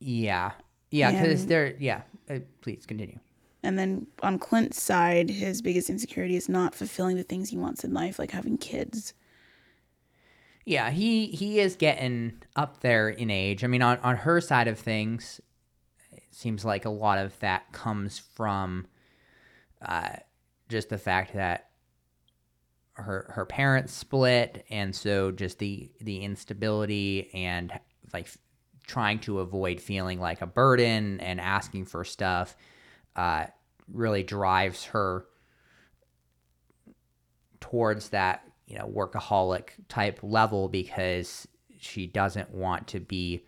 [0.00, 0.50] Yeah.
[0.90, 3.20] Yeah, because they're, yeah, uh, please continue.
[3.62, 7.84] And then on Clint's side, his biggest insecurity is not fulfilling the things he wants
[7.84, 9.14] in life, like having kids.
[10.64, 13.62] Yeah, he he is getting up there in age.
[13.62, 15.40] I mean, on on her side of things,
[16.10, 18.86] it seems like a lot of that comes from
[19.80, 20.16] uh,
[20.68, 21.68] just the fact that
[22.94, 27.72] her her parents split, and so just the the instability and
[28.12, 28.28] like
[28.86, 32.56] trying to avoid feeling like a burden and asking for stuff
[33.16, 33.46] uh,
[33.92, 35.26] really drives her
[37.60, 43.44] towards that you know workaholic type level because she doesn't want to be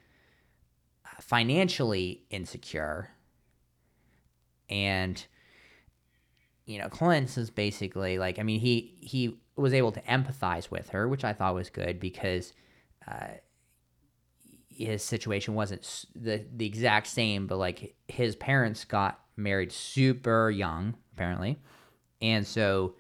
[1.21, 3.11] financially insecure.
[4.69, 5.25] And
[6.67, 10.91] you know Clint is basically like I mean he he was able to empathize with
[10.91, 12.53] her which I thought was good because
[13.09, 13.39] uh,
[14.69, 20.95] his situation wasn't the the exact same but like his parents got married super young
[21.15, 21.59] apparently
[22.21, 22.95] and so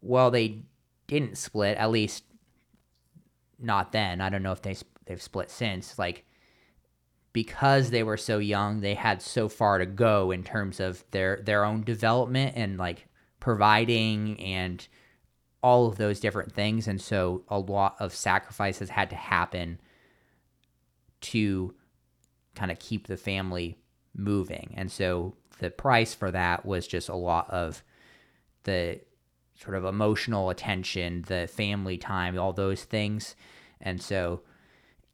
[0.00, 0.64] while they
[1.06, 2.24] didn't split, at least
[3.58, 4.20] not then.
[4.20, 4.76] I don't know if they
[5.06, 5.98] they've split since.
[5.98, 6.24] Like
[7.34, 8.06] because they mm-hmm.
[8.06, 11.82] were so young, they had so far to go in terms of their their own
[11.82, 13.06] development and like
[13.40, 14.88] providing and
[15.62, 19.78] all of those different things and so a lot of sacrifices had to happen
[21.22, 21.74] to
[22.54, 23.78] kind of keep the family
[24.14, 24.74] moving.
[24.76, 27.82] And so the price for that was just a lot of
[28.64, 29.00] the
[29.54, 33.36] sort of emotional attention, the family time, all those things.
[33.80, 34.42] And so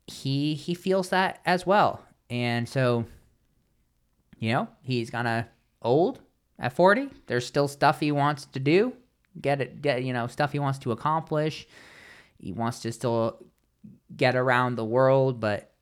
[0.07, 2.05] he he feels that as well.
[2.31, 3.05] And so
[4.41, 5.45] you know, he's of
[5.83, 6.21] old
[6.59, 7.11] at 40.
[7.27, 8.95] There's still stuff he wants to do.
[9.41, 11.69] Get it get you know, stuff he wants to accomplish.
[12.39, 13.39] He wants to still
[14.17, 15.73] get around the world, but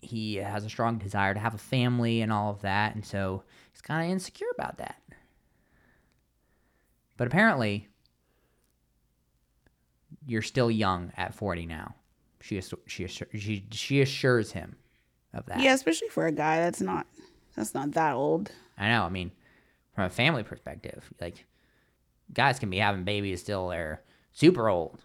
[0.00, 2.94] he has a strong desire to have a family and all of that.
[2.94, 3.42] And so
[3.72, 5.02] he's kind of insecure about that.
[7.16, 7.88] But apparently,
[10.26, 11.96] you're still young at 40 now.
[12.40, 14.76] She she she she assures him
[15.38, 15.60] of that.
[15.60, 17.06] Yeah, especially for a guy that's not
[17.54, 18.50] that's not that old.
[18.78, 19.04] I know.
[19.04, 19.32] I mean,
[19.94, 21.46] from a family perspective, like
[22.32, 25.00] guys can be having babies still they're super old.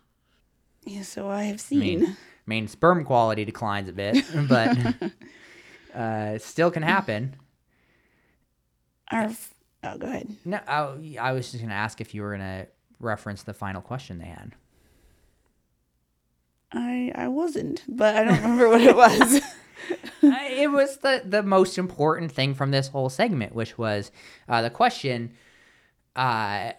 [0.85, 1.81] Yeah, so I have seen.
[1.81, 2.15] I mean, I
[2.47, 4.77] mean sperm quality declines a bit, but
[5.95, 7.35] uh, still can happen.
[9.11, 9.29] Our,
[9.83, 10.35] oh, go ahead.
[10.45, 12.67] No, I, I was just gonna ask if you were gonna
[12.99, 14.53] reference the final question they had.
[16.71, 19.41] I I wasn't, but I don't remember what it was.
[20.21, 24.11] it was the the most important thing from this whole segment, which was
[24.47, 25.33] uh, the question.
[26.15, 26.73] Uh,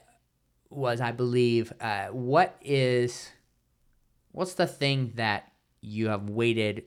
[0.70, 3.30] was I believe uh, what is
[4.30, 6.84] what's the thing that you have waited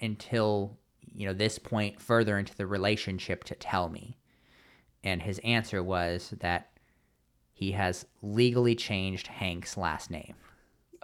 [0.00, 0.78] until
[1.12, 4.16] you know this point further into the relationship to tell me
[5.02, 6.70] and his answer was that
[7.52, 10.34] he has legally changed hank's last name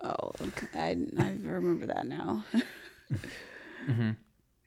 [0.03, 0.33] Oh,
[0.75, 2.45] I, I remember that now.
[3.89, 4.11] mm-hmm.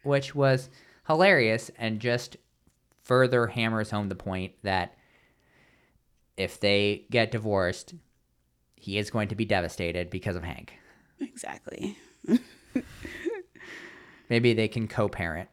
[0.04, 0.70] Which was
[1.08, 2.38] hilarious and just
[3.04, 4.96] further hammers home the point that
[6.38, 7.96] if they get divorced,
[8.76, 10.74] he is going to be devastated because of Hank.
[11.20, 11.98] Exactly.
[14.30, 15.50] Maybe they can co parent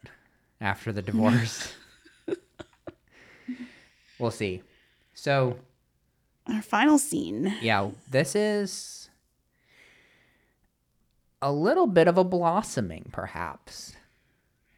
[0.61, 1.73] after the divorce.
[4.19, 4.63] we'll see.
[5.15, 5.59] So,
[6.47, 7.55] our final scene.
[7.61, 9.06] Yeah, this is
[11.43, 13.95] a little bit of a blossoming, perhaps.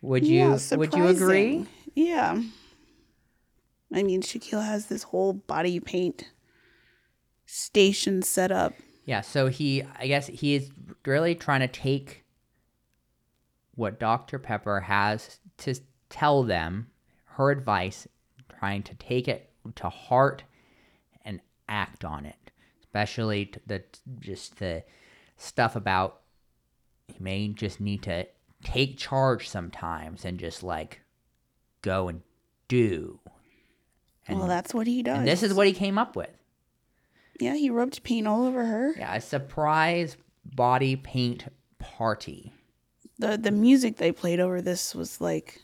[0.02, 1.66] Would you yeah, would you agree?
[1.94, 2.40] Yeah.
[3.92, 6.30] I mean, Shaquille has this whole body paint
[7.46, 8.74] station set up.
[9.04, 10.70] Yeah, so he I guess he is
[11.06, 12.24] really trying to take
[13.74, 14.38] what Dr.
[14.38, 15.74] Pepper has to
[16.11, 16.88] tell them,
[17.24, 18.06] her advice,
[18.59, 20.42] trying to take it to heart
[21.24, 22.50] and act on it.
[22.80, 23.82] Especially the
[24.20, 24.84] just the
[25.36, 26.20] stuff about
[27.09, 28.26] you may just need to
[28.62, 31.00] take charge sometimes and just like
[31.82, 32.22] go and
[32.68, 33.20] do.
[34.26, 35.18] And, well, that's what he does.
[35.18, 36.30] And this is what he came up with.
[37.40, 38.94] Yeah, he rubbed paint all over her.
[38.96, 41.44] Yeah, a surprise body paint
[41.78, 42.52] party.
[43.18, 45.62] The the music they played over this was like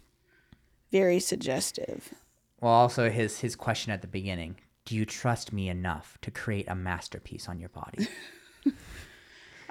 [0.90, 2.14] very suggestive.
[2.60, 6.68] Well, also his his question at the beginning, do you trust me enough to create
[6.68, 8.08] a masterpiece on your body?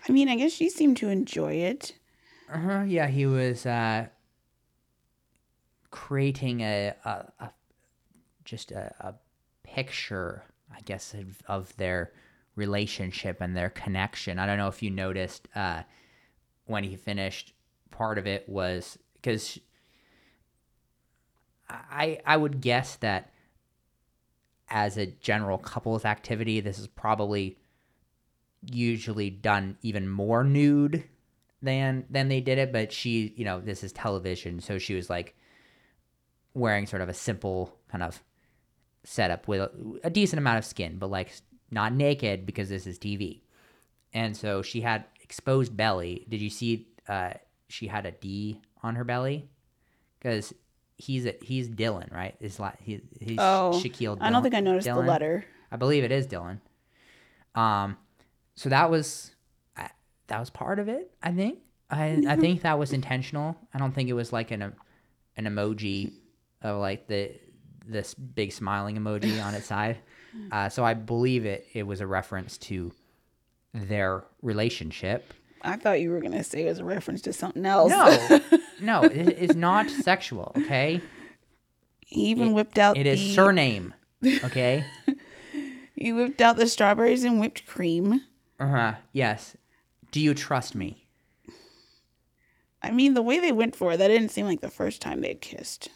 [0.08, 1.94] I mean, I guess she seemed to enjoy it.
[2.52, 2.82] Uh huh.
[2.82, 4.08] Yeah, he was uh,
[5.92, 7.52] creating a, a, a
[8.44, 9.14] just a, a,
[9.64, 12.12] picture, I guess, of, of, their
[12.56, 14.38] relationship and their connection.
[14.38, 15.82] I don't know if you noticed uh,
[16.66, 17.54] when he finished.
[17.90, 19.60] Part of it was because
[21.70, 23.32] I I would guess that
[24.70, 27.58] as a general couples activity, this is probably
[28.72, 31.04] usually done even more nude
[31.62, 35.10] than than they did it, but she, you know, this is television, so she was
[35.10, 35.36] like
[36.54, 38.22] wearing sort of a simple kind of
[39.04, 39.72] setup with a,
[40.04, 41.32] a decent amount of skin, but like
[41.72, 43.42] not naked because this is TV.
[44.14, 46.26] And so she had exposed belly.
[46.30, 47.34] Did you see uh
[47.68, 49.50] she had a D on her belly?
[50.22, 50.54] Cuz
[50.98, 52.36] he's a, he's Dylan, right?
[52.40, 55.02] Is like he, he's Oh, Shaquille I don't think I noticed Dylan.
[55.02, 55.46] the letter.
[55.72, 56.60] I believe it is Dylan.
[57.56, 57.98] Um,
[58.56, 59.32] so that was
[59.78, 59.90] I-
[60.28, 61.12] that was part of it.
[61.22, 61.60] I think.
[61.90, 63.56] I I think that was intentional.
[63.74, 64.62] I don't think it was like an
[65.38, 66.14] an emoji
[66.62, 67.32] of like the
[67.86, 69.98] this big smiling emoji on its side.
[70.52, 72.92] Uh, so I believe it it was a reference to
[73.72, 75.32] their relationship.
[75.62, 77.92] I thought you were gonna say it was a reference to something else.
[77.92, 78.40] No,
[78.82, 80.52] no, it is not sexual.
[80.58, 81.02] Okay,
[82.00, 83.94] he even whipped out it is the surname.
[84.26, 84.84] Okay.
[85.96, 88.22] he whipped out the strawberries and whipped cream.
[88.60, 88.94] Uh huh.
[89.12, 89.58] Yes.
[90.12, 91.08] Do you trust me?
[92.82, 95.22] I mean, the way they went for it, that didn't seem like the first time
[95.22, 95.90] they'd kissed.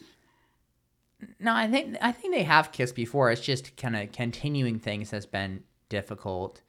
[1.40, 3.32] No, I think I think they have kissed before.
[3.32, 6.62] It's just kind of continuing things has been difficult.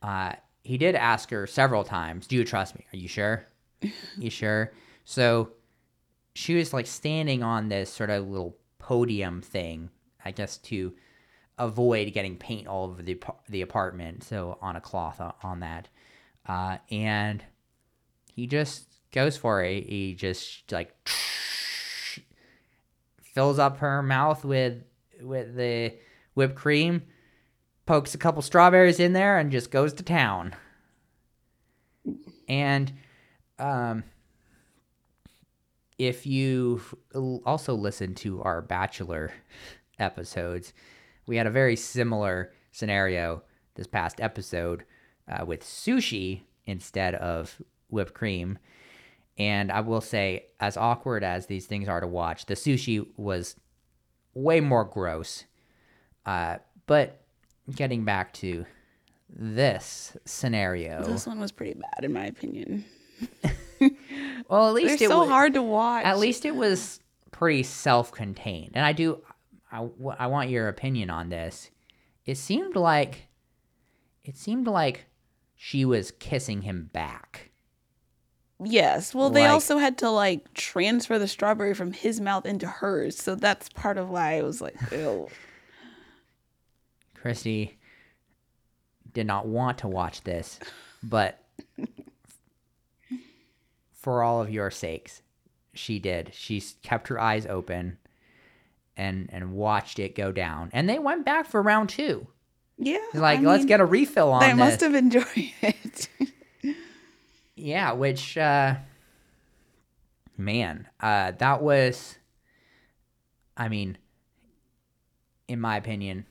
[0.00, 2.86] Uh, he did ask her several times, "Do you trust me?
[2.92, 3.46] Are you sure?
[4.16, 4.72] you sure?"
[5.04, 5.50] So
[6.34, 9.90] she was like standing on this sort of little podium thing,
[10.24, 10.94] I guess to
[11.58, 14.24] avoid getting paint all over the the apartment.
[14.24, 15.88] So on a cloth on that,
[16.46, 17.44] uh, and
[18.34, 19.84] he just goes for it.
[19.84, 20.94] He just like
[23.22, 24.82] fills up her mouth with
[25.20, 25.94] with the
[26.34, 27.02] whipped cream,
[27.86, 30.54] pokes a couple strawberries in there, and just goes to town.
[32.48, 32.92] And
[33.58, 34.04] um,
[35.98, 36.82] if you
[37.14, 39.32] also listen to our Bachelor
[39.98, 40.72] episodes,
[41.26, 43.42] we had a very similar scenario
[43.74, 44.84] this past episode
[45.28, 48.58] uh, with sushi instead of whipped cream.
[49.38, 53.56] And I will say, as awkward as these things are to watch, the sushi was
[54.34, 55.44] way more gross.
[56.26, 57.22] Uh, but
[57.74, 58.66] getting back to
[59.28, 62.84] this scenario, This one was pretty bad, in my opinion.
[64.48, 66.04] well, at They're least it was so was, hard to watch.
[66.04, 67.00] At least it was
[67.30, 69.22] pretty self-contained, and I do.
[69.72, 71.70] I, I want your opinion on this.
[72.26, 73.26] It seemed like,
[74.22, 75.06] it seemed like
[75.56, 77.50] she was kissing him back.
[78.62, 79.14] Yes.
[79.14, 83.16] Well, they Like- also had to like transfer the strawberry from his mouth into hers,
[83.18, 85.28] so that's part of why I was like, ew.
[87.14, 87.78] Christy
[89.12, 90.58] did not want to watch this,
[91.02, 91.42] but
[93.92, 95.22] for all of your sakes,
[95.74, 96.30] she did.
[96.34, 97.98] She kept her eyes open
[98.96, 100.70] and and watched it go down.
[100.72, 102.26] And they went back for round two.
[102.78, 102.98] Yeah.
[103.14, 104.56] Like, I let's mean, get a refill on They this.
[104.56, 105.26] must have enjoyed
[105.62, 106.08] it.
[107.54, 108.76] Yeah, which uh
[110.36, 112.16] man, uh that was
[113.56, 113.98] I mean
[115.48, 116.26] in my opinion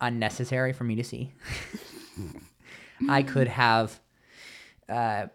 [0.00, 1.32] unnecessary for me to see.
[3.08, 3.98] I could have
[4.88, 5.26] uh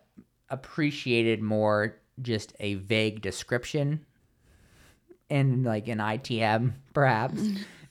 [0.49, 4.05] appreciated more just a vague description
[5.29, 7.41] in like an ITM perhaps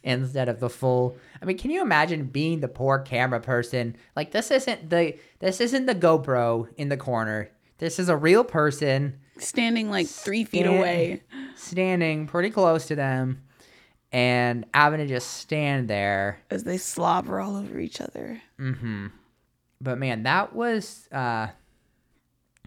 [0.02, 4.30] instead of the full I mean can you imagine being the poor camera person like
[4.32, 9.18] this isn't the this isn't the GoPro in the corner this is a real person
[9.38, 11.22] Standing like three feet away.
[11.54, 13.42] standing pretty close to them
[14.12, 18.40] and having to just stand there as they slobber all over each other.
[18.58, 19.08] Mm-hmm.
[19.80, 21.48] But man, that was uh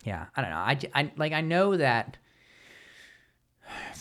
[0.04, 0.58] yeah, I don't know.
[0.58, 2.18] I, I like I know that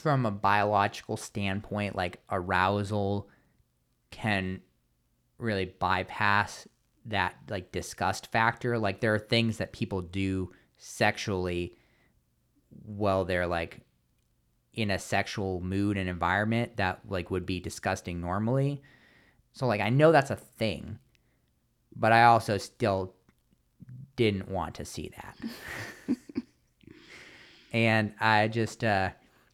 [0.01, 3.29] from a biological standpoint, like arousal
[4.11, 4.61] can
[5.39, 6.67] really bypass
[7.07, 8.79] that like disgust factor.
[8.79, 11.77] Like there are things that people do sexually
[12.85, 13.81] while they're like
[14.73, 18.83] in a sexual mood and environment that like would be disgusting normally.
[19.53, 20.99] So like I know that's a thing
[21.95, 23.15] but I also still
[24.17, 26.17] didn't want to see that.
[27.73, 29.11] and I just, uh,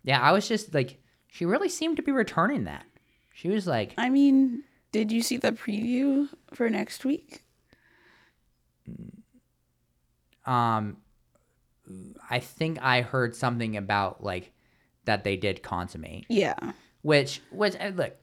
[0.07, 0.99] yeah, I was just like,
[1.29, 2.87] she really seemed to be returning that.
[3.35, 7.43] She was like, I mean, did you see the preview for next week?
[10.47, 10.97] um,
[12.31, 14.53] I think I heard something about like
[15.05, 16.55] that they did consummate, Yeah.
[17.03, 18.15] which, which, uh, look,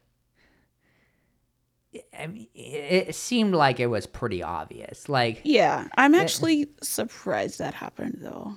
[2.17, 5.07] I mean, it, it seemed like it was pretty obvious.
[5.09, 5.87] Like, Yeah.
[5.97, 8.55] I'm actually surprised that happened though.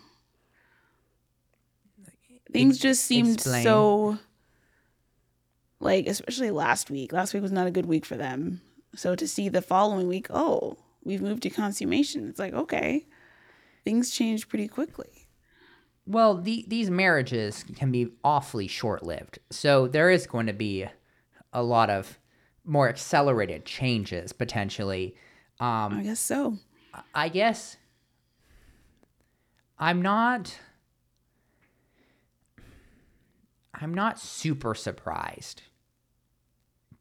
[2.53, 3.65] Things just seemed explain.
[3.65, 4.19] so
[5.81, 7.13] like especially last week.
[7.13, 8.61] Last week was not a good week for them.
[8.95, 12.29] So to see the following week, oh, we've moved to consummation.
[12.29, 13.07] It's like, okay,
[13.85, 15.29] things change pretty quickly.
[16.07, 19.39] Well, the, these marriages can be awfully short lived.
[19.51, 20.87] So there is going to be
[21.53, 22.19] a lot of
[22.65, 25.17] more accelerated changes potentially.
[25.61, 26.59] Um, I guess so.
[27.15, 27.77] I guess
[29.79, 30.59] I'm not.
[33.79, 35.63] I'm not super surprised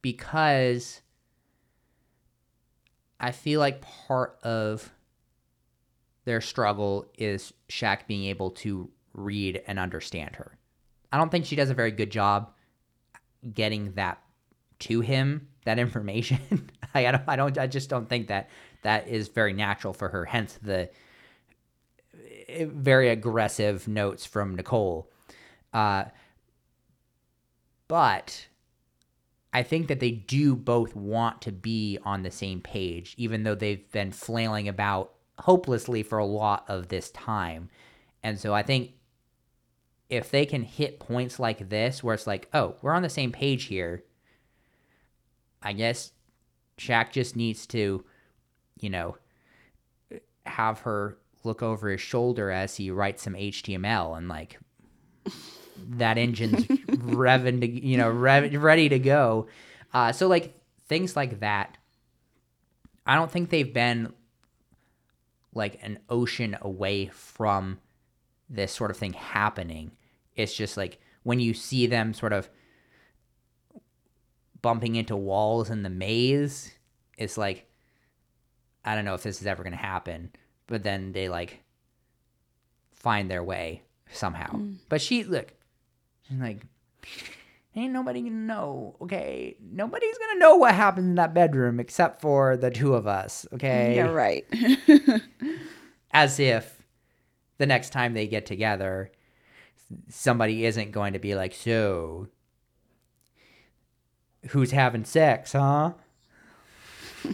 [0.01, 1.01] because
[3.19, 4.91] I feel like part of
[6.25, 10.57] their struggle is Shaq being able to read and understand her.
[11.11, 12.51] I don't think she does a very good job
[13.53, 14.21] getting that
[14.79, 16.69] to him, that information.
[16.93, 18.49] I, don't I don't I just don't think that
[18.81, 20.25] that is very natural for her.
[20.25, 20.89] Hence the
[22.47, 25.09] eh, very aggressive notes from Nicole.
[25.73, 26.05] Uh,
[27.87, 28.47] but
[29.53, 33.55] I think that they do both want to be on the same page, even though
[33.55, 37.69] they've been flailing about hopelessly for a lot of this time.
[38.23, 38.91] And so I think
[40.09, 43.31] if they can hit points like this, where it's like, oh, we're on the same
[43.31, 44.03] page here,
[45.61, 46.11] I guess
[46.77, 48.03] Shaq just needs to,
[48.79, 49.17] you know,
[50.45, 54.59] have her look over his shoulder as he writes some HTML and like
[55.97, 59.47] that engine's revving to you know rev- ready to go.
[59.93, 60.53] Uh, so like
[60.87, 61.77] things like that,
[63.05, 64.13] I don't think they've been
[65.53, 67.79] like an ocean away from
[68.49, 69.91] this sort of thing happening.
[70.35, 72.49] It's just like when you see them sort of
[74.61, 76.71] bumping into walls in the maze,
[77.17, 77.67] it's like
[78.83, 80.31] I don't know if this is ever going to happen,
[80.67, 81.63] but then they like
[82.93, 84.51] find their way somehow.
[84.51, 84.77] Mm.
[84.89, 85.53] But she look,
[86.27, 86.65] she's like
[87.75, 89.57] ain't nobody gonna know, okay?
[89.59, 93.93] Nobody's gonna know what happened in that bedroom except for the two of us, okay?
[93.93, 95.21] Mm, yeah, right.
[96.11, 96.81] As if
[97.57, 99.11] the next time they get together,
[100.09, 102.27] somebody isn't going to be like, so
[104.49, 105.93] who's having sex, huh?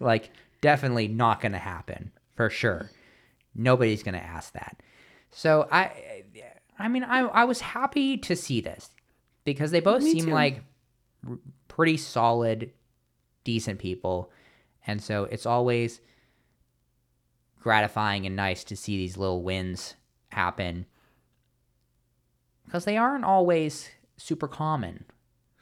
[0.00, 2.90] like, definitely not gonna happen for sure.
[3.54, 4.82] Nobody's gonna ask that.
[5.30, 6.24] So I,
[6.82, 8.90] I mean, I I was happy to see this
[9.44, 10.32] because they both Me seem too.
[10.32, 10.62] like
[11.28, 12.72] r- pretty solid,
[13.44, 14.30] decent people,
[14.86, 16.00] and so it's always
[17.60, 19.94] gratifying and nice to see these little wins
[20.30, 20.84] happen
[22.64, 25.04] because they aren't always super common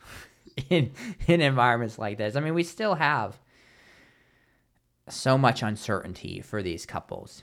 [0.70, 0.92] in
[1.26, 2.36] in environments like this.
[2.36, 3.38] I mean, we still have
[5.08, 7.42] so much uncertainty for these couples.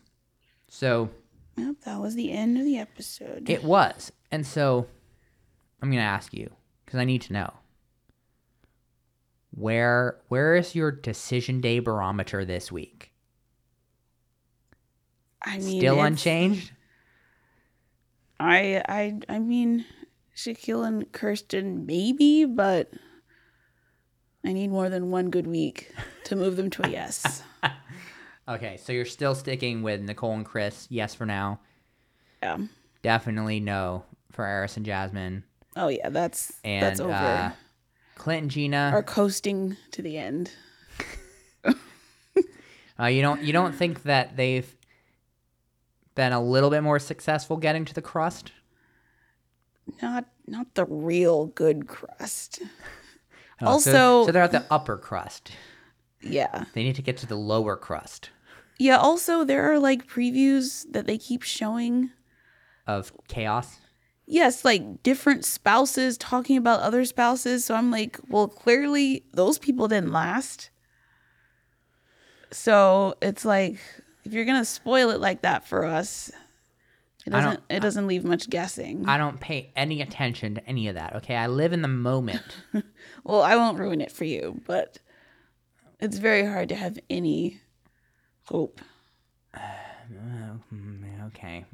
[0.69, 1.09] So
[1.57, 3.49] Yep, that was the end of the episode.
[3.49, 4.11] it was.
[4.31, 4.87] And so
[5.81, 6.51] I'm going to ask you
[6.85, 7.53] cuz I need to know.
[9.51, 13.11] Where where is your decision day barometer this week?
[15.43, 16.71] I mean, Still unchanged?
[18.39, 19.85] I I I mean,
[20.35, 22.91] Shaquille and Kirsten maybe, but
[24.45, 25.91] I need more than one good week
[26.25, 27.41] to move them to a yes.
[28.49, 30.87] Okay, so you're still sticking with Nicole and Chris.
[30.89, 31.59] Yes for now.
[32.41, 32.57] yeah.
[33.03, 35.43] Definitely no for Airris and Jasmine.
[35.75, 37.13] Oh yeah, that's And that's over.
[37.13, 37.51] uh
[38.15, 38.89] Clint and Gina.
[38.93, 40.51] Are coasting to the end.
[42.99, 44.75] Uh, you don't you don't think that they've
[46.15, 48.51] been a little bit more successful getting to the crust?
[50.01, 52.59] Not not the real good crust.
[53.61, 55.51] Oh, so- Also- so, they're at the upper crust.
[56.21, 56.65] Yeah.
[56.73, 58.29] They need to get to the lower crust
[58.79, 62.11] Yeah, also there are like previews that they keep showing.
[62.85, 63.79] of chaos.
[64.29, 67.63] Yes, like different spouses talking about other spouses.
[67.63, 70.69] So I'm like, well, clearly those people didn't last.
[72.51, 73.77] So it's like
[74.25, 76.29] if you're gonna spoil it like that for us,
[77.25, 79.05] it I doesn't it doesn't leave much guessing.
[79.07, 81.15] I don't pay any attention to any of that.
[81.17, 82.43] Okay, I live in the moment.
[83.23, 84.99] well, I won't ruin it for you, but
[85.99, 87.61] it's very hard to have any
[88.47, 88.81] hope.
[89.53, 91.65] Mm, okay,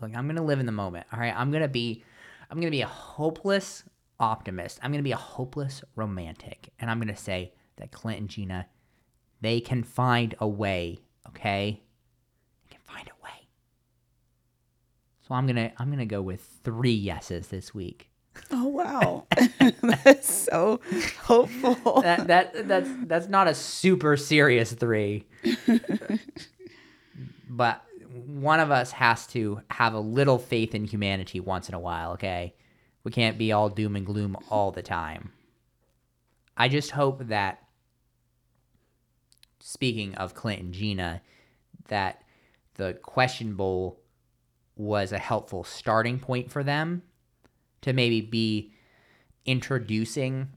[0.00, 1.06] look, I'm gonna live in the moment.
[1.12, 2.04] All right, I'm gonna be,
[2.50, 3.84] I'm gonna be a hopeless
[4.20, 4.78] optimist.
[4.82, 8.66] I'm gonna be a hopeless romantic, and I'm gonna say that Clint and Gina,
[9.40, 10.98] they can find a way.
[11.28, 11.82] Okay,
[12.68, 13.48] they can find a way.
[15.26, 18.11] So I'm gonna, I'm gonna go with three yeses this week.
[18.50, 19.26] Oh wow.
[19.82, 20.80] That's so
[21.22, 22.02] hopeful.
[22.02, 25.24] that that that's that's not a super serious three.
[27.48, 27.82] but
[28.26, 32.12] one of us has to have a little faith in humanity once in a while,
[32.12, 32.54] okay?
[33.04, 35.32] We can't be all doom and gloom all the time.
[36.56, 37.62] I just hope that
[39.60, 41.22] speaking of Clint and Gina,
[41.88, 42.22] that
[42.74, 44.00] the question bowl
[44.76, 47.02] was a helpful starting point for them
[47.82, 48.72] to maybe be
[49.44, 50.48] introducing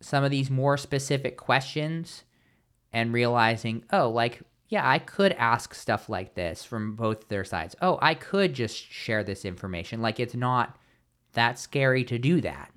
[0.00, 2.24] some of these more specific questions
[2.92, 7.74] and realizing, oh, like, yeah, I could ask stuff like this from both their sides.
[7.80, 10.02] Oh, I could just share this information.
[10.02, 10.76] Like, it's not
[11.32, 12.70] that scary to do that.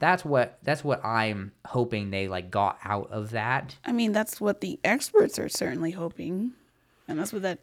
[0.00, 3.76] That's what that's what I'm hoping they like got out of that.
[3.84, 6.52] I mean, that's what the experts are certainly hoping,
[7.08, 7.60] and that's what that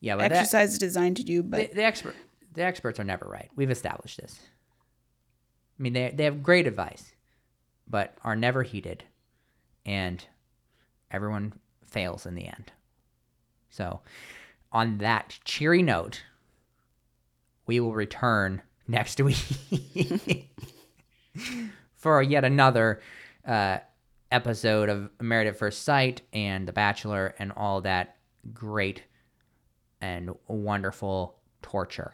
[0.00, 1.42] Yeah, but that, exercise is designed to do.
[1.42, 2.14] But the, the expert
[2.54, 3.50] the experts are never right.
[3.56, 4.38] We've established this.
[5.78, 7.12] I mean, they they have great advice,
[7.88, 9.04] but are never heeded,
[9.84, 10.24] and
[11.10, 11.54] everyone
[11.86, 12.72] fails in the end.
[13.70, 14.00] So,
[14.70, 16.22] on that cheery note,
[17.66, 19.38] we will return next week
[21.96, 23.00] for yet another
[23.46, 23.78] uh,
[24.30, 28.16] episode of Married at First Sight and The Bachelor and all that
[28.52, 29.04] great
[30.00, 32.12] and wonderful torture.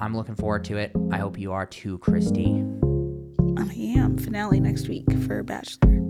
[0.00, 0.92] I'm looking forward to it.
[1.10, 2.64] I hope you are too, Christy.
[3.56, 6.07] I am finale next week for Bachelor.